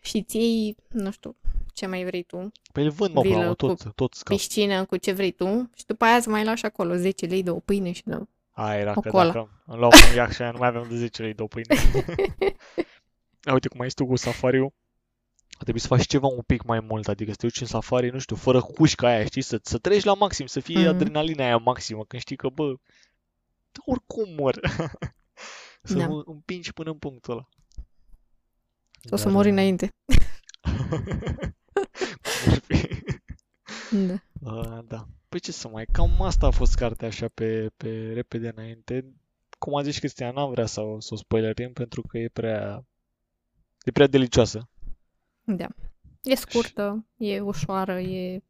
și 0.02 0.16
îți 0.16 0.36
iei, 0.36 0.76
nu 0.88 1.10
știu, 1.10 1.36
ce 1.74 1.86
mai 1.86 2.04
vrei 2.04 2.22
tu, 2.22 2.52
Păi 2.72 2.84
îl 2.84 2.90
vând, 2.90 3.14
mă, 3.14 3.20
până 3.20 3.34
la 3.34 3.40
vilă 3.40 3.50
urmă, 3.50 3.74
cu 3.74 3.82
tot, 3.82 3.94
tot 3.94 4.14
scap. 4.14 4.36
piscină 4.36 4.84
cu 4.84 4.96
ce 4.96 5.12
vrei 5.12 5.30
tu 5.30 5.70
și 5.76 5.86
după 5.86 6.04
aia 6.04 6.16
îți 6.16 6.28
mai 6.28 6.44
lași 6.44 6.64
acolo 6.64 6.94
10 6.94 7.26
lei 7.26 7.42
de 7.42 7.50
o 7.50 7.58
pâine 7.58 7.92
și 7.92 8.02
de 8.04 8.18
Aia 8.50 8.78
era 8.80 8.92
o 8.96 9.00
că 9.00 9.10
cola. 9.10 9.24
dacă 9.24 9.62
îmi 9.66 9.78
luau 9.78 9.90
un 10.10 10.14
iaht 10.16 10.32
și 10.32 10.42
aia 10.42 10.50
nu 10.50 10.58
mai 10.58 10.68
aveam 10.68 10.86
de 10.88 10.96
10 10.96 11.22
lei 11.22 11.34
de 11.34 11.42
o 11.42 11.46
pâine. 11.46 11.74
A, 13.44 13.52
uite 13.52 13.68
cum 13.68 13.80
ai 13.80 13.86
zis 13.86 13.94
tu 13.94 14.06
cu 14.06 14.16
safariul. 14.16 14.72
A 15.60 15.62
trebuit 15.62 15.82
să 15.82 15.88
faci 15.88 16.06
ceva 16.06 16.26
un 16.26 16.42
pic 16.46 16.62
mai 16.62 16.80
mult, 16.80 17.08
adică 17.08 17.30
să 17.30 17.36
te 17.36 17.46
duci 17.46 17.60
în 17.60 17.66
safari, 17.66 18.10
nu 18.10 18.18
știu, 18.18 18.36
fără 18.36 18.60
cușca 18.60 19.06
aia, 19.08 19.24
știi, 19.24 19.42
să, 19.42 19.60
să 19.62 19.78
treci 19.78 20.04
la 20.04 20.14
maxim, 20.14 20.46
să 20.46 20.60
fie 20.60 20.78
Mhm. 20.78 20.88
adrenalina 20.88 21.44
aia 21.44 21.56
maximă, 21.56 22.04
când 22.04 22.22
știi 22.22 22.36
că, 22.36 22.48
bă, 22.48 22.74
oricum 23.84 24.34
mor. 24.34 24.60
să 25.82 25.94
Da. 25.98 26.06
mă 26.08 26.22
împingi 26.26 26.72
până 26.72 26.90
în 26.90 26.98
punctul 26.98 27.32
ăla. 27.32 27.48
sau 29.08 29.18
să 29.18 29.24
Dar, 29.24 29.32
mori 29.32 29.48
înainte. 29.48 29.88
cum 32.44 32.52
ar 32.52 32.58
fi. 32.58 32.88
Da. 33.90 34.14
Uh, 34.40 34.78
da. 34.86 35.06
Păi 35.28 35.40
ce 35.40 35.52
să 35.52 35.68
mai, 35.68 35.84
cam 35.92 36.22
asta 36.22 36.46
a 36.46 36.50
fost 36.50 36.74
cartea 36.74 37.08
așa 37.08 37.28
pe, 37.34 37.70
pe 37.76 38.12
repede 38.12 38.52
înainte. 38.56 39.12
Cum 39.58 39.76
a 39.76 39.82
zis 39.82 39.92
și 39.94 39.98
Cristian, 40.00 40.34
n-am 40.34 40.50
vrea 40.50 40.66
să, 40.66 40.80
o- 40.80 41.00
să 41.00 41.14
o 41.14 41.16
spoilerim 41.16 41.72
pentru 41.72 42.02
că 42.02 42.18
e 42.18 42.28
prea, 42.28 42.84
e 43.84 43.90
prea 43.90 44.06
delicioasă. 44.06 44.68
Da. 45.56 45.68
E 46.22 46.34
scurtă, 46.34 47.04
e 47.16 47.40
ușoară, 47.40 48.00
e... 48.00 48.42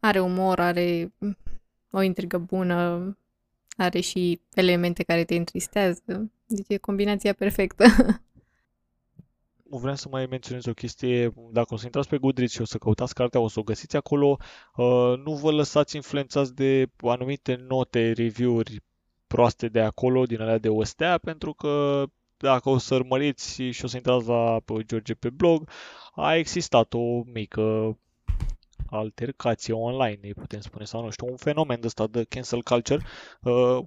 Are 0.00 0.20
umor, 0.20 0.60
are 0.60 1.12
mm, 1.18 1.36
o 1.90 2.02
intrigă 2.02 2.38
bună, 2.38 3.16
are 3.76 4.00
și 4.00 4.40
elemente 4.54 5.02
care 5.02 5.24
te 5.24 5.34
întristează. 5.34 6.30
Deci 6.46 6.66
e 6.68 6.76
combinația 6.76 7.32
perfectă. 7.32 7.84
Vreau 9.70 9.94
să 9.94 10.08
mai 10.10 10.26
menționez 10.26 10.66
o 10.66 10.72
chestie, 10.72 11.32
dacă 11.50 11.74
o 11.74 11.76
să 11.76 11.84
intrați 11.84 12.08
pe 12.08 12.18
Goodreads 12.18 12.52
și 12.52 12.60
o 12.60 12.64
să 12.64 12.78
căutați 12.78 13.14
cartea, 13.14 13.40
o 13.40 13.48
să 13.48 13.58
o 13.58 13.62
găsiți 13.62 13.96
acolo, 13.96 14.36
uh, 14.76 15.14
nu 15.24 15.34
vă 15.34 15.50
lăsați 15.50 15.96
influențați 15.96 16.54
de 16.54 16.90
anumite 17.02 17.64
note, 17.68 18.12
review-uri 18.12 18.80
proaste 19.26 19.68
de 19.68 19.80
acolo, 19.80 20.24
din 20.24 20.40
alea 20.40 20.58
de 20.58 20.68
o 20.68 20.84
stea, 20.84 21.18
pentru 21.18 21.52
că 21.52 22.04
dacă 22.38 22.68
o 22.68 22.78
să 22.78 22.94
urmăriți 22.94 23.62
și 23.62 23.84
o 23.84 23.88
să 23.88 23.96
intrați 23.96 24.28
la 24.28 24.60
pe 24.64 24.82
George 24.86 25.14
pe 25.14 25.30
blog, 25.30 25.68
a 26.14 26.34
existat 26.34 26.94
o 26.94 27.22
mică 27.32 27.96
altercație 28.90 29.74
online, 29.74 30.18
îi 30.22 30.34
putem 30.34 30.60
spune, 30.60 30.84
sau 30.84 31.02
nu 31.02 31.10
știu, 31.10 31.26
un 31.26 31.36
fenomen 31.36 31.80
de 31.80 31.86
ăsta 31.86 32.06
de 32.06 32.24
cancel 32.28 32.62
culture. 32.62 33.02
Uh, 33.42 33.78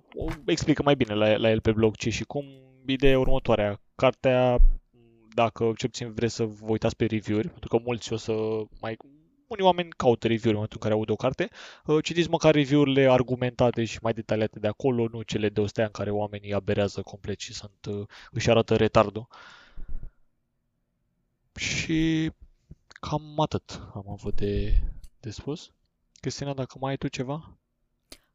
explică 0.46 0.84
mai 0.84 0.96
bine 0.96 1.14
la, 1.14 1.36
la 1.36 1.50
el 1.50 1.62
pe 1.62 1.72
blog 1.72 1.96
ce 1.96 2.10
și 2.10 2.24
cum. 2.24 2.46
Ideea 2.86 3.12
e 3.12 3.16
următoarea. 3.16 3.82
Cartea 3.96 4.58
dacă 5.34 5.64
cel 5.78 5.90
puțin 5.90 6.14
vreți 6.14 6.36
să 6.36 6.44
vă 6.44 6.66
uitați 6.68 6.96
pe 6.96 7.06
review-uri, 7.06 7.48
pentru 7.48 7.70
că 7.70 7.78
mulți 7.84 8.14
o 8.14 8.18
să 8.18 8.34
mai... 8.82 8.98
Unii 9.52 9.64
oameni 9.64 9.90
caută 9.90 10.28
review-uri 10.28 10.50
în 10.50 10.54
momentul 10.54 10.78
în 10.82 10.88
care 10.88 10.94
aud 10.94 11.10
o 11.10 11.16
carte, 11.16 11.50
uh, 11.86 12.04
citiți 12.04 12.30
măcar 12.30 12.54
review-urile 12.54 13.10
argumentate 13.10 13.86
și 13.86 14.00
mai 14.02 14.14
detaliate 14.14 14.60
de 14.60 14.68
acolo, 14.68 15.08
nu 15.12 15.22
cele 15.22 15.50
de 15.50 15.60
o 15.60 15.66
stea 15.66 15.84
în 15.84 15.92
care 15.92 16.12
oamenii 16.12 16.54
aberează 16.54 17.02
complet 17.02 17.40
și 17.40 17.54
sunt, 17.54 17.86
uh, 17.90 18.08
își 18.32 18.50
arată 18.50 18.76
retardul. 18.76 19.28
Și 21.56 22.32
cam 22.88 23.40
atât 23.40 23.82
am 23.94 24.06
avut 24.10 24.36
de, 24.36 24.74
de 25.20 25.30
spus. 25.30 25.72
Cristina, 26.20 26.54
dacă 26.54 26.78
mai 26.80 26.90
ai 26.90 26.98
tu 26.98 27.08
ceva? 27.08 27.58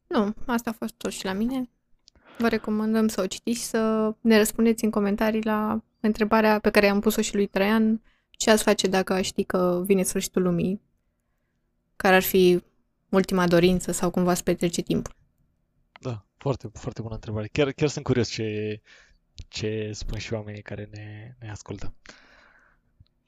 Nu, 0.07 0.35
asta 0.47 0.71
a 0.71 0.77
fost 0.79 0.95
tot 0.95 1.13
și 1.13 1.25
la 1.25 1.33
mine. 1.33 1.71
Vă 2.39 2.49
recomandăm 2.49 3.09
să 3.09 3.21
o 3.21 3.27
citiți 3.27 3.61
și 3.61 3.65
să 3.65 4.15
ne 4.21 4.37
răspundeți 4.37 4.85
în 4.85 4.91
comentarii 4.91 5.43
la 5.43 5.83
întrebarea 6.01 6.59
pe 6.59 6.71
care 6.71 6.89
am 6.89 7.01
pus-o 7.01 7.21
și 7.21 7.35
lui 7.35 7.47
Traian. 7.47 8.03
Ce 8.31 8.51
ați 8.51 8.63
face 8.63 8.87
dacă 8.87 9.13
aș 9.13 9.27
ști 9.27 9.45
că 9.45 9.83
vine 9.85 10.03
sfârșitul 10.03 10.43
lumii? 10.43 10.85
Care 11.97 12.15
ar 12.15 12.23
fi 12.23 12.63
ultima 13.09 13.47
dorință 13.47 13.93
sau 13.93 14.11
cum 14.11 14.25
v-ați 14.25 14.43
petrece 14.43 14.83
timpul? 14.83 15.15
Da, 16.01 16.25
foarte, 16.37 16.69
foarte 16.73 17.03
bună 17.03 17.15
întrebare. 17.15 17.49
Chiar, 17.53 17.73
chiar 17.73 17.89
sunt 17.89 18.05
curios 18.05 18.29
ce, 18.29 18.81
ce 19.49 19.91
spun 19.93 20.19
și 20.19 20.33
oamenii 20.33 20.63
care 20.63 20.89
ne, 20.93 21.35
ne 21.39 21.51
ascultă. 21.51 21.95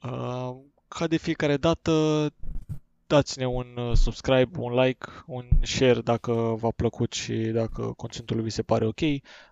Uh, 0.03 0.57
ca 0.87 1.07
de 1.07 1.17
fiecare 1.17 1.57
dată, 1.57 2.27
dați-ne 3.07 3.47
un 3.47 3.77
uh, 3.77 3.95
subscribe, 3.95 4.59
un 4.59 4.73
like, 4.73 5.05
un 5.25 5.47
share 5.61 6.01
dacă 6.01 6.31
v-a 6.31 6.71
plăcut 6.71 7.13
și 7.13 7.33
dacă 7.33 7.93
conținutul 7.97 8.41
vi 8.41 8.49
se 8.49 8.63
pare 8.63 8.85
ok. 8.85 8.99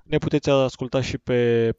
Ne 0.04 0.18
puteți 0.20 0.50
asculta 0.50 1.02
și 1.02 1.18
pe 1.18 1.70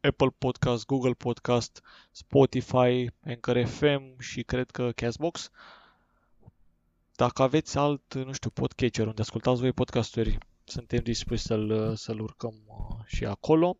Apple 0.00 0.34
Podcast, 0.38 0.86
Google 0.86 1.12
Podcast, 1.12 1.82
Spotify, 2.10 3.10
Anchor 3.26 3.64
FM 3.64 4.20
și 4.20 4.42
cred 4.42 4.70
că 4.70 4.90
Castbox. 4.94 5.50
Dacă 7.16 7.42
aveți 7.42 7.78
alt, 7.78 8.14
nu 8.14 8.32
știu, 8.32 8.50
podcatcher 8.50 9.06
unde 9.06 9.20
ascultați 9.20 9.60
voi 9.60 9.72
podcasturi, 9.72 10.38
suntem 10.64 11.00
dispuși 11.02 11.42
să-l, 11.42 11.92
să-l 11.96 12.20
urcăm 12.20 12.54
uh, 12.66 13.04
și 13.06 13.24
acolo. 13.24 13.76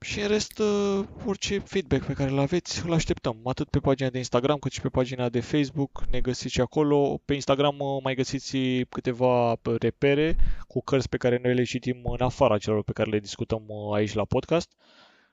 Și 0.00 0.20
în 0.20 0.28
rest, 0.28 0.58
uh, 0.58 1.04
orice 1.26 1.58
feedback 1.58 2.04
pe 2.06 2.12
care 2.12 2.30
îl 2.30 2.38
aveți, 2.38 2.86
îl 2.86 2.92
așteptăm. 2.92 3.40
Atât 3.44 3.68
pe 3.68 3.78
pagina 3.78 4.08
de 4.08 4.18
Instagram, 4.18 4.58
cât 4.58 4.72
și 4.72 4.80
pe 4.80 4.88
pagina 4.88 5.28
de 5.28 5.40
Facebook. 5.40 6.04
Ne 6.10 6.20
găsiți 6.20 6.54
și 6.54 6.60
acolo. 6.60 7.20
Pe 7.24 7.34
Instagram 7.34 7.78
uh, 7.78 8.02
mai 8.02 8.14
găsiți 8.14 8.56
câteva 8.88 9.52
uh, 9.52 9.56
repere 9.78 10.36
cu 10.66 10.82
cărți 10.82 11.08
pe 11.08 11.16
care 11.16 11.40
noi 11.42 11.54
le 11.54 11.64
citim 11.64 12.04
în 12.04 12.20
afara 12.20 12.58
celor 12.58 12.82
pe 12.82 12.92
care 12.92 13.10
le 13.10 13.18
discutăm 13.18 13.64
uh, 13.66 13.94
aici 13.94 14.12
la 14.12 14.24
podcast. 14.24 14.72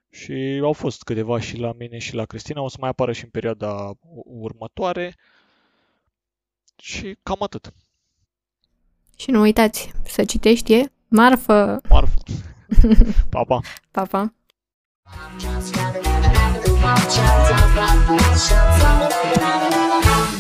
Și 0.09 0.59
au 0.63 0.73
fost 0.73 1.03
câteva 1.03 1.39
și 1.39 1.57
la 1.57 1.73
mine 1.77 1.97
și 1.97 2.15
la 2.15 2.25
Cristina. 2.25 2.61
O 2.61 2.67
să 2.67 2.77
mai 2.79 2.89
apară 2.89 3.11
și 3.11 3.23
în 3.23 3.29
perioada 3.29 3.91
următoare. 4.25 5.15
Și 6.81 7.17
cam 7.23 7.37
atât. 7.39 7.73
Și 9.17 9.31
nu 9.31 9.39
uitați, 9.41 9.91
să 10.03 10.25
citești 10.25 10.73
e 10.73 10.91
marfă! 11.07 11.81
Marf. 11.89 12.09
Pa, 13.29 13.43
pa! 13.43 13.59
Pa, 13.91 14.05
pa! 14.05 14.33
Just 15.37 15.73
gotta 15.73 15.99
get 15.99 16.25
out 16.25 16.55
of 16.55 16.63
the 16.63 16.71
watch 16.71 17.19
out, 17.19 17.51
I'm 17.77 18.07
not 18.07 18.37
sure, 18.37 20.30